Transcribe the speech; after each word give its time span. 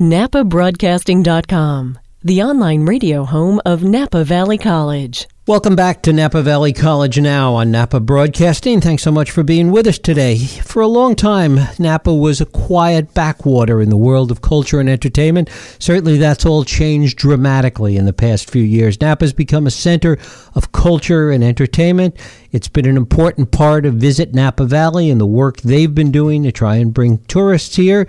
NapaBroadcasting.com, 0.00 1.98
the 2.22 2.40
online 2.40 2.84
radio 2.86 3.24
home 3.24 3.60
of 3.66 3.82
Napa 3.82 4.22
Valley 4.22 4.56
College. 4.56 5.26
Welcome 5.44 5.74
back 5.74 6.02
to 6.02 6.12
Napa 6.12 6.40
Valley 6.42 6.72
College 6.72 7.18
now 7.18 7.54
on 7.54 7.72
Napa 7.72 7.98
Broadcasting. 7.98 8.80
Thanks 8.80 9.02
so 9.02 9.10
much 9.10 9.32
for 9.32 9.42
being 9.42 9.72
with 9.72 9.88
us 9.88 9.98
today. 9.98 10.36
For 10.38 10.82
a 10.82 10.86
long 10.86 11.16
time, 11.16 11.58
Napa 11.80 12.14
was 12.14 12.40
a 12.40 12.46
quiet 12.46 13.12
backwater 13.12 13.80
in 13.80 13.90
the 13.90 13.96
world 13.96 14.30
of 14.30 14.40
culture 14.40 14.78
and 14.78 14.88
entertainment. 14.88 15.50
Certainly, 15.80 16.18
that's 16.18 16.46
all 16.46 16.62
changed 16.64 17.18
dramatically 17.18 17.96
in 17.96 18.04
the 18.04 18.12
past 18.12 18.48
few 18.48 18.62
years. 18.62 19.00
Napa's 19.00 19.32
become 19.32 19.66
a 19.66 19.72
center 19.72 20.16
of 20.54 20.70
culture 20.70 21.30
and 21.32 21.42
entertainment. 21.42 22.14
It's 22.52 22.68
been 22.68 22.86
an 22.86 22.96
important 22.96 23.50
part 23.50 23.84
of 23.84 23.94
Visit 23.94 24.32
Napa 24.32 24.64
Valley 24.64 25.10
and 25.10 25.20
the 25.20 25.26
work 25.26 25.62
they've 25.62 25.92
been 25.92 26.12
doing 26.12 26.44
to 26.44 26.52
try 26.52 26.76
and 26.76 26.94
bring 26.94 27.18
tourists 27.24 27.74
here. 27.74 28.06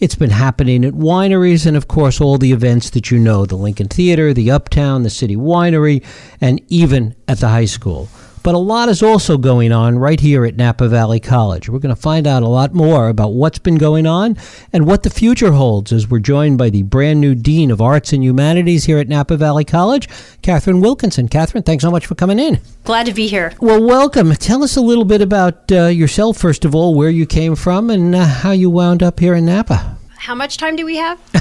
It's 0.00 0.14
been 0.14 0.30
happening 0.30 0.82
at 0.86 0.94
wineries 0.94 1.66
and, 1.66 1.76
of 1.76 1.86
course, 1.86 2.22
all 2.22 2.38
the 2.38 2.52
events 2.52 2.88
that 2.90 3.10
you 3.10 3.18
know 3.18 3.44
the 3.44 3.56
Lincoln 3.56 3.88
Theater, 3.88 4.32
the 4.32 4.50
Uptown, 4.50 5.02
the 5.02 5.10
City 5.10 5.36
Winery, 5.36 6.02
and 6.40 6.58
even 6.68 7.14
at 7.28 7.40
the 7.40 7.48
high 7.48 7.66
school. 7.66 8.08
But 8.42 8.54
a 8.54 8.58
lot 8.58 8.88
is 8.88 9.02
also 9.02 9.36
going 9.36 9.70
on 9.70 9.98
right 9.98 10.18
here 10.18 10.46
at 10.46 10.56
Napa 10.56 10.88
Valley 10.88 11.20
College. 11.20 11.68
We're 11.68 11.78
going 11.78 11.94
to 11.94 12.00
find 12.00 12.26
out 12.26 12.42
a 12.42 12.48
lot 12.48 12.72
more 12.72 13.08
about 13.08 13.34
what's 13.34 13.58
been 13.58 13.76
going 13.76 14.06
on 14.06 14.36
and 14.72 14.86
what 14.86 15.02
the 15.02 15.10
future 15.10 15.52
holds 15.52 15.92
as 15.92 16.08
we're 16.08 16.20
joined 16.20 16.56
by 16.56 16.70
the 16.70 16.82
brand 16.82 17.20
new 17.20 17.34
Dean 17.34 17.70
of 17.70 17.82
Arts 17.82 18.14
and 18.14 18.24
Humanities 18.24 18.84
here 18.84 18.98
at 18.98 19.08
Napa 19.08 19.36
Valley 19.36 19.64
College, 19.64 20.08
Catherine 20.40 20.80
Wilkinson. 20.80 21.28
Catherine, 21.28 21.64
thanks 21.64 21.82
so 21.82 21.90
much 21.90 22.06
for 22.06 22.14
coming 22.14 22.38
in. 22.38 22.60
Glad 22.84 23.06
to 23.06 23.12
be 23.12 23.26
here. 23.26 23.52
Well, 23.60 23.82
welcome. 23.82 24.32
Tell 24.32 24.62
us 24.62 24.76
a 24.76 24.80
little 24.80 25.04
bit 25.04 25.20
about 25.20 25.70
uh, 25.70 25.86
yourself, 25.88 26.38
first 26.38 26.64
of 26.64 26.74
all, 26.74 26.94
where 26.94 27.10
you 27.10 27.26
came 27.26 27.54
from 27.56 27.90
and 27.90 28.14
uh, 28.14 28.24
how 28.24 28.52
you 28.52 28.70
wound 28.70 29.02
up 29.02 29.20
here 29.20 29.34
in 29.34 29.44
Napa. 29.44 29.99
How 30.20 30.34
much 30.34 30.58
time 30.58 30.76
do 30.76 30.84
we 30.84 30.96
have? 30.96 31.18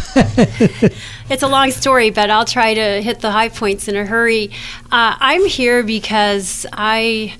it's 1.29 1.43
a 1.43 1.49
long 1.49 1.71
story, 1.71 2.11
but 2.11 2.29
I'll 2.29 2.45
try 2.45 2.73
to 2.73 3.01
hit 3.01 3.19
the 3.19 3.29
high 3.29 3.49
points 3.49 3.89
in 3.89 3.97
a 3.97 4.05
hurry. 4.05 4.51
Uh, 4.85 5.17
I'm 5.19 5.45
here 5.45 5.83
because 5.83 6.65
I. 6.71 7.35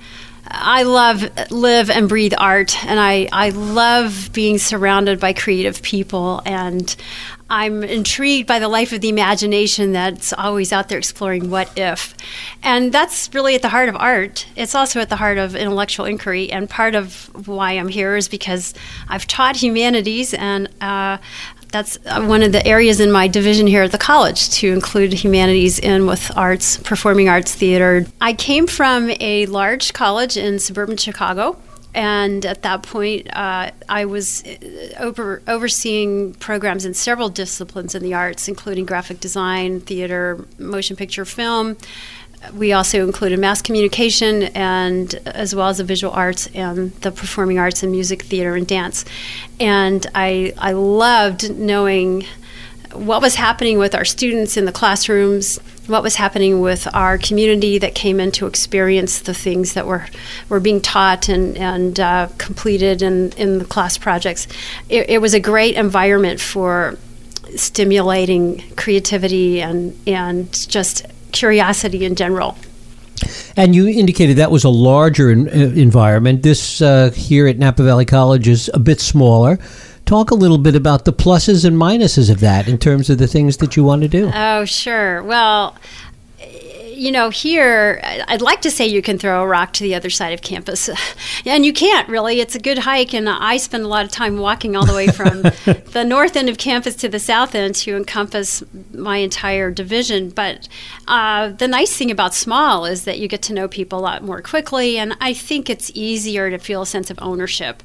I 0.48 0.84
love 0.84 1.52
live 1.52 1.90
and 1.90 2.09
breathe 2.09 2.34
art 2.38 2.84
and 2.86 3.00
I, 3.00 3.30
I 3.32 3.50
love 3.50 4.30
being 4.34 4.58
surrounded 4.58 5.20
by 5.20 5.34
creative 5.34 5.82
people 5.82 6.42
and 6.45 6.95
I'm 7.52 7.84
intrigued 7.84 8.48
by 8.48 8.60
the 8.60 8.67
life 8.67 8.94
of 8.94 9.02
the 9.02 9.10
imagination 9.10 9.92
that's 9.92 10.34
always 10.34 10.72
out 10.72 10.88
there 10.88 11.00
exploring 11.00 11.50
what 11.50 11.76
if. 11.78 12.16
And 12.62 12.92
that's 12.92 13.34
really 13.34 13.56
at 13.56 13.64
the 13.64 13.70
heart 13.70 13.90
of 13.90 13.95
art. 13.95 14.45
It's 14.56 14.76
also 14.76 15.00
at 15.00 15.10
the 15.10 15.16
heart 15.16 15.40
of 15.40 15.56
intellectual 15.56 16.06
inquiry. 16.06 16.52
And 16.52 16.70
part 16.70 16.94
of 16.94 17.48
why 17.48 17.72
I'm 17.72 17.88
here 17.88 18.16
is 18.16 18.28
because 18.28 18.76
I've 19.08 19.26
taught 19.26 19.56
humanities 19.56 20.36
and 20.36 20.70
uh, 20.80 21.17
that's 21.72 21.98
uh, 22.06 22.25
one 22.25 22.44
of 22.44 22.52
the 22.52 22.66
areas 22.66 23.00
in 23.00 23.12
my 23.12 23.28
division 23.28 23.67
here 23.67 23.84
at 23.84 23.92
the 23.92 23.98
college 23.98 24.50
to 24.52 24.72
include 24.72 25.14
humanities 25.14 25.80
in 25.80 26.08
with 26.08 26.36
arts, 26.38 26.78
performing 26.78 27.30
arts, 27.30 27.53
theater. 27.53 28.06
I 28.20 28.34
came 28.34 28.67
from 28.67 29.11
a 29.20 29.45
large 29.45 29.94
college 29.94 30.38
in 30.38 30.59
suburban 30.59 30.98
Chicago 30.98 31.58
and 31.94 32.45
at 32.45 32.61
that 32.61 32.84
point, 32.84 33.36
uh, 33.36 33.72
I 33.88 34.06
was 34.06 34.44
uh, 34.45 34.94
over, 35.00 35.42
overseeing 35.48 36.36
programs 36.36 36.86
in 36.86 36.94
several 36.94 37.30
disciplines 37.30 37.95
in 37.95 38.04
the 38.04 38.14
arts, 38.14 38.48
including 38.48 38.86
graphic 38.86 39.20
design, 39.20 39.81
theater, 39.81 40.45
motion 40.59 40.95
picture, 40.95 41.26
film. 41.26 41.78
We 42.54 42.72
also 42.73 43.06
included 43.06 43.40
mass 43.40 43.62
communication, 43.62 44.44
and 44.56 45.14
as 45.26 45.54
well 45.54 45.68
as 45.68 45.78
the 45.78 45.84
visual 45.84 46.14
arts 46.14 46.48
and 46.54 46.94
the 47.02 47.12
performing 47.12 47.59
arts 47.59 47.84
and 47.84 47.92
music, 47.92 48.23
theater, 48.23 48.56
and 48.56 48.66
dance. 48.66 49.06
And 49.59 50.06
I, 50.16 50.54
I 50.58 50.72
loved 50.72 51.54
knowing 51.56 52.26
what 52.94 53.22
was 53.22 53.36
happening 53.36 53.78
with 53.78 53.94
our 53.94 54.06
students 54.06 54.58
in 54.58 54.66
the 54.66 54.72
classrooms, 54.72 55.58
what 55.88 56.02
was 56.02 56.16
happening 56.16 56.62
with 56.62 56.88
our 56.95 57.17
community 57.17 57.78
that 57.78 57.94
came 57.94 58.20
in 58.20 58.32
to 58.32 58.48
experience 58.48 59.20
the 59.20 59.34
things 59.34 59.73
that 59.73 59.86
were, 59.86 60.06
were 60.48 60.60
being 60.60 60.82
taught 60.82 61.30
and, 61.30 61.58
and 61.58 61.99
uh, 61.99 62.28
completed 62.38 63.02
in, 63.02 63.32
in 63.33 63.60
the 63.60 63.66
class 63.66 63.98
projects. 63.98 64.48
It, 64.88 65.10
it 65.10 65.22
was 65.22 65.33
a 65.33 65.39
great 65.39 65.76
environment 65.76 66.39
for 66.39 66.98
stimulating 67.55 68.64
creativity 68.76 69.61
and, 69.61 69.98
and 70.08 70.52
just 70.70 71.05
curiosity 71.32 72.06
in 72.06 72.16
general. 72.16 72.58
And 73.58 73.76
you 73.76 73.88
indicated 73.88 74.38
that 74.38 74.52
was 74.52 74.64
a 74.64 74.70
larger 74.70 75.32
in, 75.32 75.50
uh, 75.50 75.52
environment. 75.52 76.44
This 76.44 76.82
uh, 76.82 77.12
here 77.12 77.48
at 77.48 77.58
Napa 77.58 77.84
Valley 77.84 78.06
College 78.06 78.48
is 78.48 78.70
a 78.73 78.80
bit 78.80 79.02
smaller. 79.02 79.60
Talk 80.06 80.32
a 80.32 80.36
little 80.36 80.58
bit 80.58 80.76
about 80.76 81.06
the 81.06 81.14
pluses 81.14 81.66
and 81.66 81.76
minuses 81.76 82.32
of 82.32 82.40
that 82.40 82.67
in 82.67 82.78
terms 82.78 83.10
of 83.10 83.17
the 83.17 83.28
things 83.28 83.58
that 83.58 83.76
you 83.76 83.84
want 83.84 84.02
to 84.02 84.08
do. 84.08 84.32
Oh, 84.34 84.66
sure. 84.66 85.22
Well, 85.22 85.76
you 86.99 87.14
know, 87.14 87.30
here, 87.30 88.02
I'd 88.04 88.42
like 88.42 88.61
to 88.61 88.71
say 88.71 88.86
you 88.86 89.02
can 89.02 89.17
throw 89.17 89.42
a 89.42 89.48
rock 89.48 89.71
to 89.73 89.83
the 89.83 89.95
other 89.95 90.10
side 90.10 90.33
of 90.33 90.42
campus. 90.42 90.89
and 91.45 91.65
you 91.65 91.71
can't 91.71 92.10
really. 92.10 92.42
It's 92.42 92.55
a 92.55 92.60
good 92.60 92.80
hike, 92.80 93.14
and 93.14 93.30
I 93.30 93.55
spend 93.58 93.86
a 93.86 93.87
lot 93.87 94.04
of 94.04 94.11
time 94.11 94.37
walking 94.37 94.76
all 94.76 94.86
the 94.86 94.93
way 94.93 95.08
from 95.08 95.42
the 95.93 96.04
north 96.05 96.36
end 96.36 96.49
of 96.49 96.58
campus 96.58 96.95
to 96.98 97.08
the 97.08 97.20
south 97.20 97.55
end 97.55 97.76
to 97.76 97.95
encompass 97.95 98.64
my 98.93 99.17
entire 99.17 99.71
division. 99.71 100.30
But 100.30 100.67
uh, 101.08 101.49
the 101.49 101.70
nice 101.70 101.95
thing 101.95 102.11
about 102.11 102.36
small 102.36 102.86
is 102.86 103.05
that 103.05 103.17
you 103.17 103.30
get 103.30 103.42
to 103.43 103.54
know 103.54 103.70
people 103.70 103.99
a 103.99 104.02
lot 104.02 104.23
more 104.23 104.42
quickly, 104.42 104.98
and 104.98 105.16
I 105.21 105.33
think 105.33 105.70
it's 105.70 105.92
easier 105.95 106.49
to 106.49 106.58
feel 106.58 106.81
a 106.81 106.86
sense 106.86 107.10
of 107.10 107.17
ownership. 107.21 107.81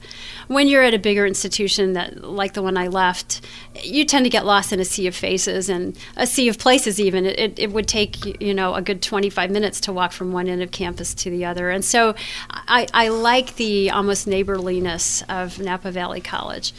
When 0.48 0.66
you're 0.66 0.82
at 0.82 0.92
a 0.92 0.98
bigger 0.98 1.24
institution 1.24 1.92
that, 1.92 2.24
like 2.24 2.54
the 2.54 2.62
one 2.62 2.76
I 2.76 2.88
left, 2.88 3.40
you 3.80 4.04
tend 4.04 4.26
to 4.26 4.30
get 4.30 4.44
lost 4.44 4.72
in 4.72 4.80
a 4.80 4.84
sea 4.84 5.06
of 5.06 5.14
faces 5.14 5.68
and 5.68 5.96
a 6.16 6.26
sea 6.26 6.48
of 6.48 6.58
places. 6.58 6.98
Even 7.00 7.24
it, 7.26 7.58
it 7.58 7.70
would 7.70 7.86
take 7.86 8.42
you 8.42 8.52
know 8.52 8.74
a 8.74 8.82
good 8.82 9.03
25 9.04 9.50
minutes 9.50 9.80
to 9.82 9.92
walk 9.92 10.12
from 10.12 10.32
one 10.32 10.48
end 10.48 10.62
of 10.62 10.70
campus 10.70 11.14
to 11.14 11.30
the 11.30 11.44
other. 11.44 11.70
And 11.70 11.84
so 11.84 12.14
I, 12.50 12.86
I 12.92 13.08
like 13.08 13.56
the 13.56 13.90
almost 13.90 14.26
neighborliness 14.26 15.22
of 15.28 15.58
Napa 15.58 15.90
Valley 15.90 16.20
College. 16.20 16.72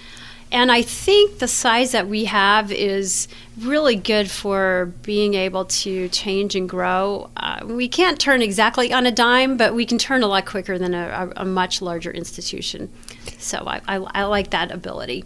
And 0.52 0.72
I 0.72 0.84
think 0.84 1.40
the 1.40 1.48
size 1.48 1.92
that 1.92 2.08
we 2.08 2.26
have 2.26 2.72
is 2.72 3.28
really 3.60 3.96
good 3.96 4.30
for 4.30 4.94
being 5.02 5.34
able 5.34 5.66
to 5.66 6.08
change 6.10 6.56
and 6.56 6.70
grow. 6.70 7.30
Uh, 7.36 7.62
we 7.66 7.88
can't 7.88 8.20
turn 8.20 8.42
exactly 8.42 8.94
on 8.94 9.06
a 9.06 9.12
dime, 9.12 9.58
but 9.58 9.74
we 9.74 9.86
can 9.86 9.98
turn 9.98 10.24
a 10.24 10.28
lot 10.28 10.46
quicker 10.46 10.78
than 10.78 10.94
a, 10.94 11.32
a, 11.36 11.46
much 11.46 11.82
larger 11.82 12.12
institution. 12.12 12.92
So 13.38 13.66
I, 13.66 13.82
I, 13.88 13.96
I 13.96 14.24
like 14.26 14.52
that 14.52 14.72
ability. 14.72 15.26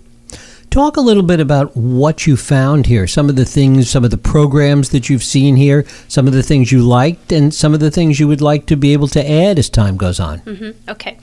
Talk 0.69 0.97
a 0.97 1.01
little 1.01 1.23
bit 1.23 1.39
about 1.39 1.75
what 1.75 2.27
you 2.27 2.37
found 2.37 2.85
here, 2.85 3.07
some 3.07 3.27
of 3.27 3.35
the 3.35 3.45
things, 3.45 3.89
some 3.89 4.03
of 4.03 4.11
the 4.11 4.17
programs 4.17 4.89
that 4.89 5.09
you've 5.09 5.23
seen 5.23 5.55
here, 5.55 5.83
some 6.07 6.27
of 6.27 6.33
the 6.33 6.43
things 6.43 6.71
you 6.71 6.81
liked, 6.81 7.31
and 7.31 7.51
some 7.51 7.73
of 7.73 7.79
the 7.79 7.89
things 7.89 8.19
you 8.19 8.27
would 8.27 8.41
like 8.41 8.67
to 8.67 8.77
be 8.77 8.93
able 8.93 9.07
to 9.07 9.31
add 9.31 9.57
as 9.57 9.67
time 9.67 9.97
goes 9.97 10.19
on. 10.19 10.39
Mm-hmm. 10.41 10.89
Okay. 10.89 11.17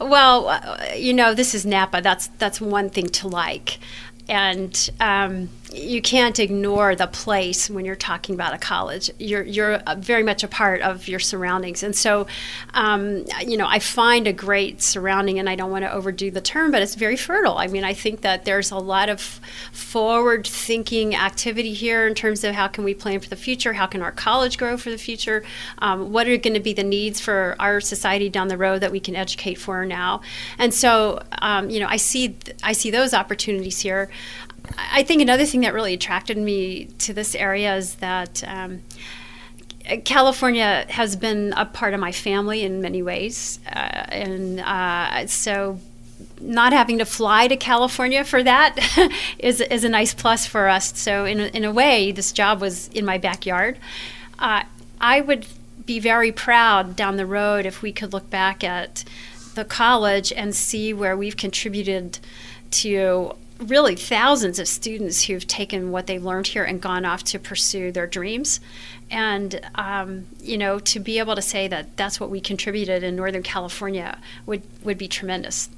Well, 0.00 0.48
uh, 0.48 0.94
you 0.96 1.12
know, 1.12 1.34
this 1.34 1.54
is 1.54 1.66
Napa. 1.66 2.00
That's 2.00 2.28
that's 2.38 2.58
one 2.58 2.88
thing 2.88 3.08
to 3.08 3.28
like, 3.28 3.78
and 4.28 4.90
um, 4.98 5.50
you 5.72 6.00
can't 6.00 6.38
ignore 6.38 6.94
the 6.94 7.06
place 7.08 7.68
when 7.68 7.84
you're 7.84 7.96
talking 7.96 8.34
about 8.34 8.54
a 8.54 8.58
college. 8.58 9.10
You're 9.18 9.42
you're 9.42 9.82
very 9.98 10.22
much 10.22 10.44
a 10.44 10.48
part 10.48 10.80
of 10.80 11.08
your 11.08 11.18
surroundings, 11.18 11.82
and 11.82 11.94
so 11.94 12.26
um, 12.74 13.24
you 13.44 13.56
know 13.56 13.66
I 13.66 13.80
find 13.80 14.26
a 14.26 14.32
great 14.32 14.80
surrounding, 14.80 15.38
and 15.38 15.48
I 15.48 15.56
don't 15.56 15.70
want 15.70 15.84
to 15.84 15.92
overdo 15.92 16.30
the 16.30 16.40
term, 16.40 16.70
but 16.70 16.82
it's 16.82 16.94
very 16.94 17.16
fertile. 17.16 17.58
I 17.58 17.66
mean, 17.66 17.84
I 17.84 17.94
think 17.94 18.20
that 18.20 18.44
there's 18.44 18.70
a 18.70 18.78
lot 18.78 19.08
of 19.08 19.20
forward-thinking 19.72 21.16
activity 21.16 21.72
here 21.72 22.06
in 22.06 22.14
terms 22.14 22.44
of 22.44 22.54
how 22.54 22.68
can 22.68 22.84
we 22.84 22.94
plan 22.94 23.18
for 23.20 23.28
the 23.28 23.36
future, 23.36 23.72
how 23.72 23.86
can 23.86 24.02
our 24.02 24.12
college 24.12 24.58
grow 24.58 24.76
for 24.76 24.90
the 24.90 24.98
future, 24.98 25.42
um, 25.78 26.12
what 26.12 26.28
are 26.28 26.36
going 26.36 26.54
to 26.54 26.60
be 26.60 26.74
the 26.74 26.84
needs 26.84 27.20
for 27.20 27.56
our 27.58 27.80
society 27.80 28.28
down 28.28 28.48
the 28.48 28.58
road 28.58 28.80
that 28.82 28.92
we 28.92 29.00
can 29.00 29.16
educate 29.16 29.56
for 29.56 29.84
now, 29.84 30.20
and 30.58 30.72
so 30.72 31.22
um, 31.42 31.70
you 31.70 31.80
know 31.80 31.88
I 31.88 31.96
see 31.96 32.36
I 32.62 32.72
see 32.72 32.90
those 32.90 33.12
opportunities 33.14 33.80
here. 33.80 34.08
I 34.76 35.02
think 35.02 35.22
another 35.22 35.46
thing 35.46 35.62
that 35.62 35.74
really 35.74 35.94
attracted 35.94 36.36
me 36.36 36.86
to 36.98 37.12
this 37.12 37.34
area 37.34 37.76
is 37.76 37.96
that 37.96 38.44
um, 38.46 38.82
California 40.04 40.86
has 40.88 41.16
been 41.16 41.52
a 41.56 41.64
part 41.64 41.94
of 41.94 42.00
my 42.00 42.12
family 42.12 42.62
in 42.62 42.80
many 42.80 43.02
ways, 43.02 43.60
uh, 43.66 44.04
and 44.08 44.60
uh, 44.60 45.26
so 45.26 45.78
not 46.40 46.72
having 46.72 46.98
to 46.98 47.04
fly 47.04 47.46
to 47.48 47.56
California 47.56 48.24
for 48.24 48.42
that 48.42 48.76
is 49.38 49.60
is 49.60 49.84
a 49.84 49.88
nice 49.88 50.14
plus 50.14 50.46
for 50.46 50.68
us. 50.68 50.98
So 50.98 51.24
in 51.24 51.40
a, 51.40 51.46
in 51.48 51.64
a 51.64 51.72
way, 51.72 52.12
this 52.12 52.32
job 52.32 52.60
was 52.60 52.88
in 52.88 53.04
my 53.04 53.18
backyard. 53.18 53.78
Uh, 54.38 54.64
I 55.00 55.20
would 55.20 55.46
be 55.84 56.00
very 56.00 56.32
proud 56.32 56.96
down 56.96 57.16
the 57.16 57.26
road 57.26 57.64
if 57.64 57.82
we 57.82 57.92
could 57.92 58.12
look 58.12 58.28
back 58.28 58.64
at 58.64 59.04
the 59.54 59.64
college 59.64 60.32
and 60.32 60.54
see 60.54 60.92
where 60.92 61.16
we've 61.16 61.36
contributed 61.36 62.18
to 62.70 63.36
really 63.58 63.94
thousands 63.94 64.58
of 64.58 64.68
students 64.68 65.24
who've 65.24 65.46
taken 65.46 65.90
what 65.90 66.06
they've 66.06 66.24
learned 66.24 66.48
here 66.48 66.64
and 66.64 66.80
gone 66.80 67.04
off 67.04 67.24
to 67.24 67.38
pursue 67.38 67.90
their 67.90 68.06
dreams. 68.06 68.60
And, 69.10 69.60
um, 69.74 70.26
you 70.40 70.58
know, 70.58 70.78
to 70.80 71.00
be 71.00 71.18
able 71.18 71.36
to 71.36 71.42
say 71.42 71.68
that 71.68 71.96
that's 71.96 72.18
what 72.18 72.30
we 72.30 72.40
contributed 72.40 73.02
in 73.02 73.16
Northern 73.16 73.42
California 73.42 74.18
would, 74.46 74.62
would 74.82 74.98
be 74.98 75.08
tremendous. 75.08 75.68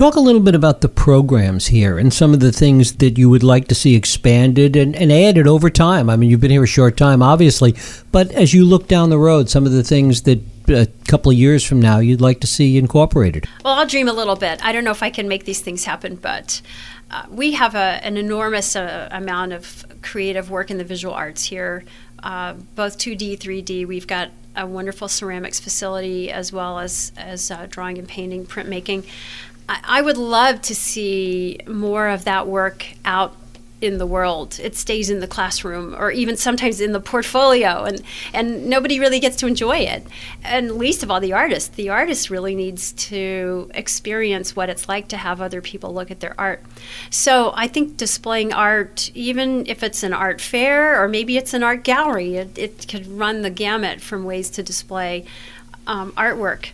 Talk 0.00 0.16
a 0.16 0.20
little 0.20 0.40
bit 0.40 0.54
about 0.54 0.80
the 0.80 0.88
programs 0.88 1.66
here 1.66 1.98
and 1.98 2.10
some 2.10 2.32
of 2.32 2.40
the 2.40 2.52
things 2.52 2.94
that 2.94 3.18
you 3.18 3.28
would 3.28 3.42
like 3.42 3.68
to 3.68 3.74
see 3.74 3.94
expanded 3.94 4.74
and, 4.74 4.96
and 4.96 5.12
added 5.12 5.46
over 5.46 5.68
time. 5.68 6.08
I 6.08 6.16
mean, 6.16 6.30
you've 6.30 6.40
been 6.40 6.50
here 6.50 6.64
a 6.64 6.66
short 6.66 6.96
time, 6.96 7.22
obviously, 7.22 7.76
but 8.10 8.32
as 8.32 8.54
you 8.54 8.64
look 8.64 8.88
down 8.88 9.10
the 9.10 9.18
road, 9.18 9.50
some 9.50 9.66
of 9.66 9.72
the 9.72 9.82
things 9.82 10.22
that 10.22 10.40
a 10.70 10.86
couple 11.06 11.30
of 11.30 11.36
years 11.36 11.66
from 11.66 11.80
now 11.80 11.98
you'd 11.98 12.22
like 12.22 12.40
to 12.40 12.46
see 12.46 12.78
incorporated? 12.78 13.46
Well, 13.62 13.74
I'll 13.74 13.86
dream 13.86 14.08
a 14.08 14.14
little 14.14 14.36
bit. 14.36 14.64
I 14.64 14.72
don't 14.72 14.84
know 14.84 14.90
if 14.90 15.02
I 15.02 15.10
can 15.10 15.28
make 15.28 15.44
these 15.44 15.60
things 15.60 15.84
happen, 15.84 16.14
but 16.14 16.62
uh, 17.10 17.26
we 17.28 17.52
have 17.52 17.74
a, 17.74 18.00
an 18.02 18.16
enormous 18.16 18.74
uh, 18.76 19.06
amount 19.12 19.52
of 19.52 19.84
creative 20.00 20.50
work 20.50 20.70
in 20.70 20.78
the 20.78 20.84
visual 20.84 21.12
arts 21.12 21.44
here, 21.44 21.84
uh, 22.22 22.54
both 22.74 22.96
2D, 22.96 23.38
3D. 23.38 23.86
We've 23.86 24.06
got 24.06 24.30
a 24.56 24.66
wonderful 24.66 25.08
ceramics 25.08 25.60
facility 25.60 26.30
as 26.30 26.52
well 26.52 26.78
as, 26.78 27.12
as 27.16 27.50
uh, 27.50 27.66
drawing 27.68 27.98
and 27.98 28.08
painting, 28.08 28.46
printmaking. 28.46 29.06
I, 29.70 29.80
I 29.84 30.02
would 30.02 30.18
love 30.18 30.60
to 30.62 30.74
see 30.74 31.60
more 31.66 32.08
of 32.08 32.24
that 32.24 32.48
work 32.48 32.86
out 33.04 33.36
in 33.80 33.96
the 33.96 34.06
world. 34.06 34.60
It 34.62 34.76
stays 34.76 35.08
in 35.08 35.20
the 35.20 35.26
classroom 35.26 35.94
or 35.94 36.10
even 36.10 36.36
sometimes 36.36 36.82
in 36.82 36.92
the 36.92 37.00
portfolio 37.00 37.84
and, 37.84 38.02
and 38.34 38.66
nobody 38.66 39.00
really 39.00 39.20
gets 39.20 39.36
to 39.36 39.46
enjoy 39.46 39.78
it. 39.78 40.06
And 40.44 40.72
least 40.72 41.02
of 41.02 41.10
all 41.10 41.20
the 41.20 41.32
artist. 41.32 41.76
The 41.76 41.88
artist 41.88 42.28
really 42.28 42.54
needs 42.54 42.92
to 42.92 43.70
experience 43.72 44.54
what 44.54 44.68
it's 44.68 44.86
like 44.86 45.08
to 45.08 45.16
have 45.16 45.40
other 45.40 45.62
people 45.62 45.94
look 45.94 46.10
at 46.10 46.20
their 46.20 46.38
art. 46.38 46.62
So 47.08 47.52
I 47.54 47.68
think 47.68 47.96
displaying 47.96 48.52
art, 48.52 49.10
even 49.14 49.64
if 49.66 49.82
it's 49.82 50.02
an 50.02 50.12
art 50.12 50.42
fair 50.42 51.02
or 51.02 51.08
maybe 51.08 51.38
it's 51.38 51.54
an 51.54 51.62
art 51.62 51.82
gallery, 51.82 52.36
it, 52.36 52.58
it 52.58 52.86
could 52.86 53.06
run 53.06 53.40
the 53.40 53.50
gamut 53.50 54.02
from 54.02 54.24
ways 54.24 54.50
to 54.50 54.62
display 54.62 55.24
um, 55.86 56.12
artwork. 56.12 56.68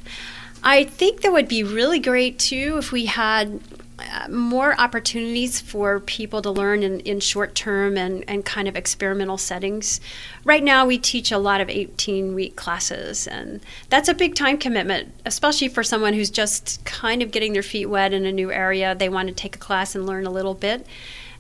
I 0.67 0.83
think 0.83 1.21
that 1.21 1.33
would 1.33 1.47
be 1.47 1.63
really 1.63 2.01
great 2.01 2.41
too 2.41 2.75
if 2.77 2.91
we 2.91 3.07
had 3.07 3.61
uh, 4.01 4.27
more 4.29 4.79
opportunities 4.81 5.61
for 5.61 6.01
people 6.01 6.43
to 6.43 6.51
learn 6.51 6.83
in, 6.83 6.99
in 7.01 7.21
short 7.21 7.55
term 7.55 7.97
and, 7.97 8.25
and 8.27 8.45
kind 8.45 8.67
of 8.67 8.75
experimental 8.75 9.39
settings. 9.39 10.01
Right 10.43 10.65
now, 10.65 10.85
we 10.85 10.99
teach 10.99 11.31
a 11.31 11.39
lot 11.39 11.61
of 11.61 11.71
18 11.71 12.35
week 12.35 12.57
classes, 12.57 13.29
and 13.29 13.61
that's 13.91 14.09
a 14.09 14.15
big 14.15 14.35
time 14.35 14.59
commitment, 14.59 15.15
especially 15.25 15.69
for 15.69 15.85
someone 15.85 16.15
who's 16.15 16.31
just 16.31 16.85
kind 16.85 17.23
of 17.23 17.31
getting 17.31 17.53
their 17.53 17.63
feet 17.63 17.87
wet 17.87 18.13
in 18.13 18.27
a 18.27 18.33
new 18.33 18.51
area. 18.51 18.93
They 18.93 19.09
want 19.09 19.29
to 19.29 19.35
take 19.35 19.55
a 19.55 19.61
class 19.61 19.95
and 19.95 20.05
learn 20.05 20.27
a 20.27 20.31
little 20.31 20.55
bit. 20.55 20.85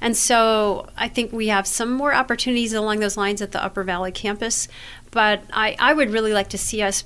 And 0.00 0.16
so 0.16 0.88
I 0.96 1.08
think 1.08 1.32
we 1.32 1.48
have 1.48 1.66
some 1.66 1.90
more 1.90 2.14
opportunities 2.14 2.72
along 2.72 3.00
those 3.00 3.16
lines 3.16 3.42
at 3.42 3.50
the 3.50 3.64
Upper 3.64 3.82
Valley 3.82 4.12
campus. 4.12 4.68
But 5.10 5.42
I, 5.52 5.74
I 5.80 5.94
would 5.94 6.10
really 6.10 6.32
like 6.32 6.48
to 6.50 6.58
see 6.58 6.80
us 6.80 7.02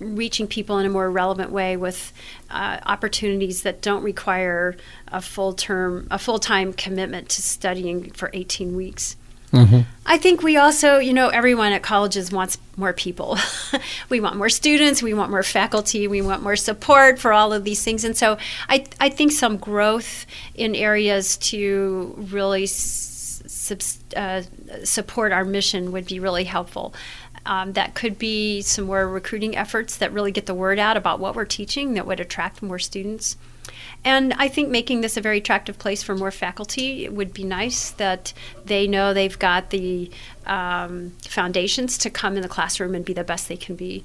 reaching 0.00 0.48
people 0.48 0.78
in 0.78 0.86
a 0.86 0.88
more 0.88 1.10
relevant 1.10 1.52
way 1.52 1.76
with 1.76 2.12
uh, 2.50 2.78
opportunities 2.84 3.62
that 3.62 3.80
don't 3.80 4.02
require 4.02 4.76
a 5.08 5.20
full 5.20 5.52
term, 5.52 6.08
a 6.10 6.18
full 6.18 6.38
time 6.38 6.72
commitment 6.72 7.28
to 7.28 7.42
studying 7.42 8.10
for 8.10 8.30
18 8.32 8.74
weeks. 8.74 9.16
Mm-hmm. 9.52 9.80
I 10.06 10.16
think 10.16 10.42
we 10.42 10.56
also, 10.56 10.98
you 10.98 11.12
know, 11.12 11.28
everyone 11.28 11.72
at 11.72 11.82
colleges 11.82 12.30
wants 12.30 12.58
more 12.76 12.92
people. 12.92 13.36
we 14.08 14.20
want 14.20 14.36
more 14.36 14.48
students, 14.48 15.02
we 15.02 15.12
want 15.12 15.30
more 15.30 15.42
faculty, 15.42 16.06
we 16.06 16.22
want 16.22 16.42
more 16.42 16.56
support 16.56 17.18
for 17.18 17.32
all 17.32 17.52
of 17.52 17.64
these 17.64 17.82
things. 17.82 18.04
And 18.04 18.16
so 18.16 18.38
I, 18.68 18.86
I 19.00 19.08
think 19.08 19.32
some 19.32 19.56
growth 19.56 20.24
in 20.54 20.76
areas 20.76 21.36
to 21.38 22.14
really 22.30 22.64
s- 22.64 23.09
uh, 24.16 24.42
support 24.84 25.32
our 25.32 25.44
mission 25.44 25.92
would 25.92 26.06
be 26.06 26.20
really 26.20 26.44
helpful. 26.44 26.94
Um, 27.46 27.72
that 27.72 27.94
could 27.94 28.18
be 28.18 28.60
some 28.62 28.84
more 28.84 29.08
recruiting 29.08 29.56
efforts 29.56 29.96
that 29.96 30.12
really 30.12 30.30
get 30.30 30.46
the 30.46 30.54
word 30.54 30.78
out 30.78 30.96
about 30.96 31.20
what 31.20 31.34
we're 31.34 31.46
teaching 31.46 31.94
that 31.94 32.06
would 32.06 32.20
attract 32.20 32.62
more 32.62 32.78
students. 32.78 33.36
And 34.04 34.32
I 34.34 34.48
think 34.48 34.70
making 34.70 35.02
this 35.02 35.16
a 35.16 35.20
very 35.20 35.38
attractive 35.38 35.78
place 35.78 36.02
for 36.02 36.14
more 36.14 36.30
faculty 36.30 37.08
would 37.08 37.34
be 37.34 37.44
nice 37.44 37.90
that 37.92 38.32
they 38.64 38.86
know 38.86 39.12
they've 39.12 39.38
got 39.38 39.70
the 39.70 40.10
um, 40.46 41.12
foundations 41.22 41.98
to 41.98 42.10
come 42.10 42.36
in 42.36 42.42
the 42.42 42.48
classroom 42.48 42.94
and 42.94 43.04
be 43.04 43.12
the 43.12 43.24
best 43.24 43.48
they 43.48 43.56
can 43.56 43.76
be. 43.76 44.04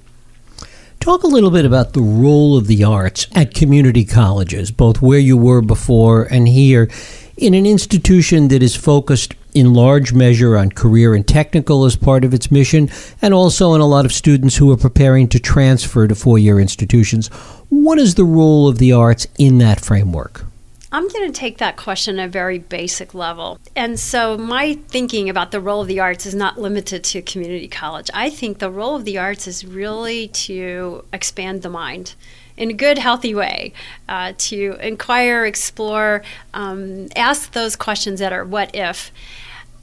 Talk 0.99 1.23
a 1.23 1.27
little 1.27 1.51
bit 1.51 1.65
about 1.65 1.93
the 1.93 2.01
role 2.01 2.57
of 2.57 2.67
the 2.67 2.83
arts 2.83 3.27
at 3.33 3.53
community 3.53 4.05
colleges, 4.05 4.71
both 4.71 5.01
where 5.01 5.19
you 5.19 5.37
were 5.37 5.61
before 5.61 6.23
and 6.23 6.47
here, 6.47 6.89
in 7.37 7.53
an 7.53 7.65
institution 7.65 8.47
that 8.47 8.63
is 8.63 8.75
focused 8.75 9.35
in 9.55 9.73
large 9.73 10.13
measure 10.13 10.57
on 10.57 10.69
career 10.69 11.15
and 11.15 11.27
technical 11.27 11.85
as 11.85 11.95
part 11.95 12.23
of 12.23 12.33
its 12.33 12.51
mission, 12.51 12.89
and 13.21 13.33
also 13.33 13.73
in 13.73 13.81
a 13.81 13.87
lot 13.87 14.05
of 14.05 14.13
students 14.13 14.57
who 14.57 14.71
are 14.71 14.77
preparing 14.77 15.27
to 15.29 15.39
transfer 15.39 16.07
to 16.07 16.13
four 16.13 16.37
year 16.37 16.59
institutions. 16.59 17.29
What 17.69 17.97
is 17.97 18.15
the 18.15 18.25
role 18.25 18.67
of 18.67 18.77
the 18.77 18.91
arts 18.91 19.25
in 19.39 19.57
that 19.59 19.79
framework? 19.79 20.45
I'm 20.91 21.07
going 21.09 21.29
to 21.29 21.37
take 21.37 21.57
that 21.57 21.75
question 21.75 22.19
at 22.19 22.27
a 22.27 22.31
very 22.31 22.59
basic 22.59 23.13
level. 23.13 23.59
And 23.75 23.99
so, 23.99 24.37
my 24.37 24.75
thinking 24.87 25.29
about 25.29 25.51
the 25.51 25.59
role 25.59 25.81
of 25.81 25.87
the 25.87 25.99
arts 25.99 26.25
is 26.25 26.35
not 26.35 26.57
limited 26.57 27.03
to 27.05 27.21
community 27.21 27.67
college. 27.67 28.09
I 28.13 28.29
think 28.29 28.59
the 28.59 28.69
role 28.69 28.95
of 28.95 29.03
the 29.03 29.17
arts 29.17 29.47
is 29.47 29.65
really 29.65 30.29
to 30.29 31.03
expand 31.11 31.63
the 31.63 31.69
mind 31.69 32.13
in 32.57 32.69
a 32.69 32.73
good, 32.73 32.97
healthy 32.97 33.35
way 33.35 33.73
uh, 34.07 34.33
to 34.37 34.77
inquire, 34.81 35.45
explore, 35.45 36.23
um, 36.53 37.07
ask 37.15 37.51
those 37.51 37.75
questions 37.75 38.19
that 38.19 38.31
are 38.31 38.45
what 38.45 38.73
if 38.73 39.11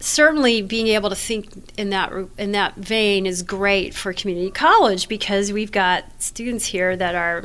certainly 0.02 0.62
being 0.62 0.88
able 0.88 1.08
to 1.08 1.16
think 1.16 1.48
in 1.78 1.90
that 1.90 2.12
in 2.36 2.52
that 2.52 2.74
vein 2.74 3.24
is 3.24 3.42
great 3.42 3.94
for 3.94 4.12
community 4.12 4.50
college 4.50 5.08
because 5.08 5.52
we've 5.52 5.72
got 5.72 6.04
students 6.20 6.66
here 6.66 6.96
that 6.96 7.14
are 7.14 7.44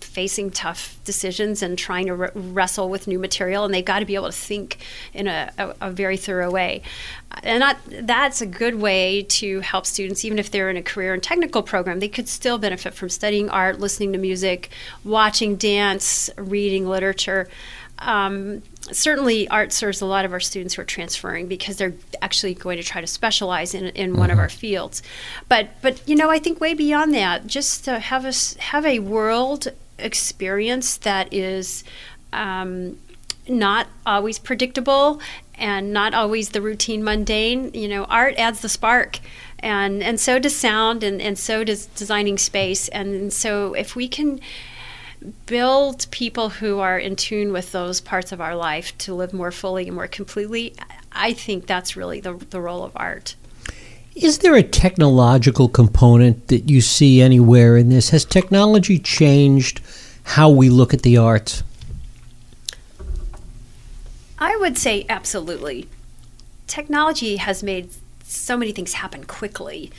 facing 0.00 0.50
tough 0.50 0.98
decisions 1.04 1.62
and 1.62 1.76
trying 1.76 2.06
to 2.06 2.14
re- 2.14 2.30
wrestle 2.34 2.88
with 2.88 3.06
new 3.06 3.18
material 3.18 3.66
and 3.66 3.74
they've 3.74 3.84
got 3.84 3.98
to 3.98 4.06
be 4.06 4.14
able 4.14 4.24
to 4.26 4.32
think 4.32 4.78
in 5.12 5.26
a, 5.26 5.52
a, 5.58 5.74
a 5.82 5.90
very 5.90 6.16
thorough 6.16 6.50
way. 6.50 6.80
And 7.42 7.60
that, 7.60 7.78
that's 8.06 8.40
a 8.40 8.46
good 8.46 8.76
way 8.76 9.24
to 9.24 9.60
help 9.60 9.84
students 9.84 10.24
even 10.24 10.38
if 10.38 10.50
they're 10.50 10.70
in 10.70 10.76
a 10.78 10.82
career 10.82 11.12
and 11.12 11.22
technical 11.22 11.62
program 11.62 12.00
they 12.00 12.08
could 12.08 12.28
still 12.28 12.56
benefit 12.56 12.94
from 12.94 13.10
studying 13.10 13.50
art 13.50 13.78
listening 13.78 14.12
to 14.14 14.18
music 14.18 14.70
watching 15.04 15.56
dance 15.56 16.30
reading 16.38 16.88
literature. 16.88 17.46
Um, 17.98 18.62
certainly 18.92 19.48
art 19.48 19.72
serves 19.72 20.00
a 20.00 20.06
lot 20.06 20.24
of 20.24 20.32
our 20.32 20.40
students 20.40 20.74
who 20.74 20.82
are 20.82 20.86
transferring 20.86 21.46
because 21.46 21.76
they're 21.76 21.94
actually 22.22 22.54
going 22.54 22.76
to 22.76 22.82
try 22.82 23.00
to 23.00 23.06
specialize 23.06 23.74
in, 23.74 23.86
in 23.86 24.10
mm-hmm. 24.10 24.18
one 24.18 24.30
of 24.30 24.34
mm-hmm. 24.34 24.42
our 24.42 24.48
fields 24.48 25.02
but 25.48 25.70
but 25.82 26.00
you 26.08 26.14
know 26.14 26.30
i 26.30 26.38
think 26.38 26.60
way 26.60 26.74
beyond 26.74 27.14
that 27.14 27.46
just 27.46 27.84
to 27.84 27.98
have 27.98 28.24
us 28.24 28.54
have 28.54 28.84
a 28.86 28.98
world 28.98 29.68
experience 29.98 30.98
that 30.98 31.32
is 31.32 31.84
um, 32.32 32.98
not 33.48 33.86
always 34.04 34.38
predictable 34.38 35.20
and 35.54 35.92
not 35.92 36.12
always 36.12 36.50
the 36.50 36.60
routine 36.60 37.02
mundane 37.02 37.70
you 37.72 37.88
know 37.88 38.04
art 38.04 38.34
adds 38.36 38.60
the 38.60 38.68
spark 38.68 39.18
and 39.60 40.02
and 40.02 40.20
so 40.20 40.38
does 40.38 40.54
sound 40.54 41.02
and, 41.02 41.20
and 41.20 41.38
so 41.38 41.64
does 41.64 41.86
designing 41.86 42.36
space 42.36 42.88
and 42.88 43.32
so 43.32 43.72
if 43.74 43.96
we 43.96 44.06
can 44.06 44.38
build 45.46 46.06
people 46.10 46.48
who 46.48 46.78
are 46.80 46.98
in 46.98 47.16
tune 47.16 47.52
with 47.52 47.72
those 47.72 48.00
parts 48.00 48.32
of 48.32 48.40
our 48.40 48.56
life 48.56 48.96
to 48.98 49.14
live 49.14 49.32
more 49.32 49.50
fully 49.50 49.86
and 49.86 49.94
more 49.94 50.08
completely, 50.08 50.74
I 51.12 51.32
think 51.32 51.66
that's 51.66 51.96
really 51.96 52.20
the, 52.20 52.34
the 52.50 52.60
role 52.60 52.84
of 52.84 52.92
art. 52.96 53.34
Is 54.14 54.38
there 54.38 54.54
a 54.54 54.62
technological 54.62 55.68
component 55.68 56.48
that 56.48 56.70
you 56.70 56.80
see 56.80 57.20
anywhere 57.20 57.76
in 57.76 57.90
this? 57.90 58.10
Has 58.10 58.24
technology 58.24 58.98
changed 58.98 59.80
how 60.22 60.48
we 60.48 60.70
look 60.70 60.94
at 60.94 61.02
the 61.02 61.16
arts? 61.18 61.62
I 64.38 64.56
would 64.56 64.78
say 64.78 65.06
absolutely. 65.08 65.88
Technology 66.66 67.36
has 67.36 67.62
made 67.62 67.90
so 68.22 68.56
many 68.56 68.72
things 68.72 68.94
happen 68.94 69.24
quickly. 69.24 69.90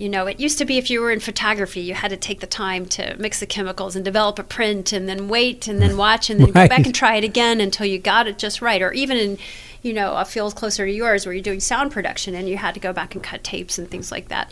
You 0.00 0.08
know, 0.08 0.26
it 0.26 0.40
used 0.40 0.56
to 0.56 0.64
be 0.64 0.78
if 0.78 0.88
you 0.88 1.02
were 1.02 1.10
in 1.10 1.20
photography, 1.20 1.82
you 1.82 1.92
had 1.92 2.08
to 2.08 2.16
take 2.16 2.40
the 2.40 2.46
time 2.46 2.86
to 2.86 3.14
mix 3.18 3.38
the 3.38 3.44
chemicals 3.44 3.94
and 3.94 4.02
develop 4.02 4.38
a 4.38 4.42
print 4.42 4.94
and 4.94 5.06
then 5.06 5.28
wait 5.28 5.68
and 5.68 5.82
then 5.82 5.98
watch 5.98 6.30
and 6.30 6.40
then 6.40 6.52
right. 6.52 6.70
go 6.70 6.74
back 6.74 6.86
and 6.86 6.94
try 6.94 7.16
it 7.16 7.22
again 7.22 7.60
until 7.60 7.84
you 7.84 7.98
got 7.98 8.26
it 8.26 8.38
just 8.38 8.62
right. 8.62 8.80
Or 8.80 8.94
even 8.94 9.18
in, 9.18 9.36
you 9.82 9.92
know, 9.92 10.14
a 10.16 10.24
field 10.24 10.56
closer 10.56 10.86
to 10.86 10.90
yours 10.90 11.26
where 11.26 11.34
you're 11.34 11.42
doing 11.42 11.60
sound 11.60 11.92
production 11.92 12.34
and 12.34 12.48
you 12.48 12.56
had 12.56 12.72
to 12.72 12.80
go 12.80 12.94
back 12.94 13.14
and 13.14 13.22
cut 13.22 13.44
tapes 13.44 13.76
and 13.76 13.90
things 13.90 14.10
like 14.10 14.28
that. 14.28 14.50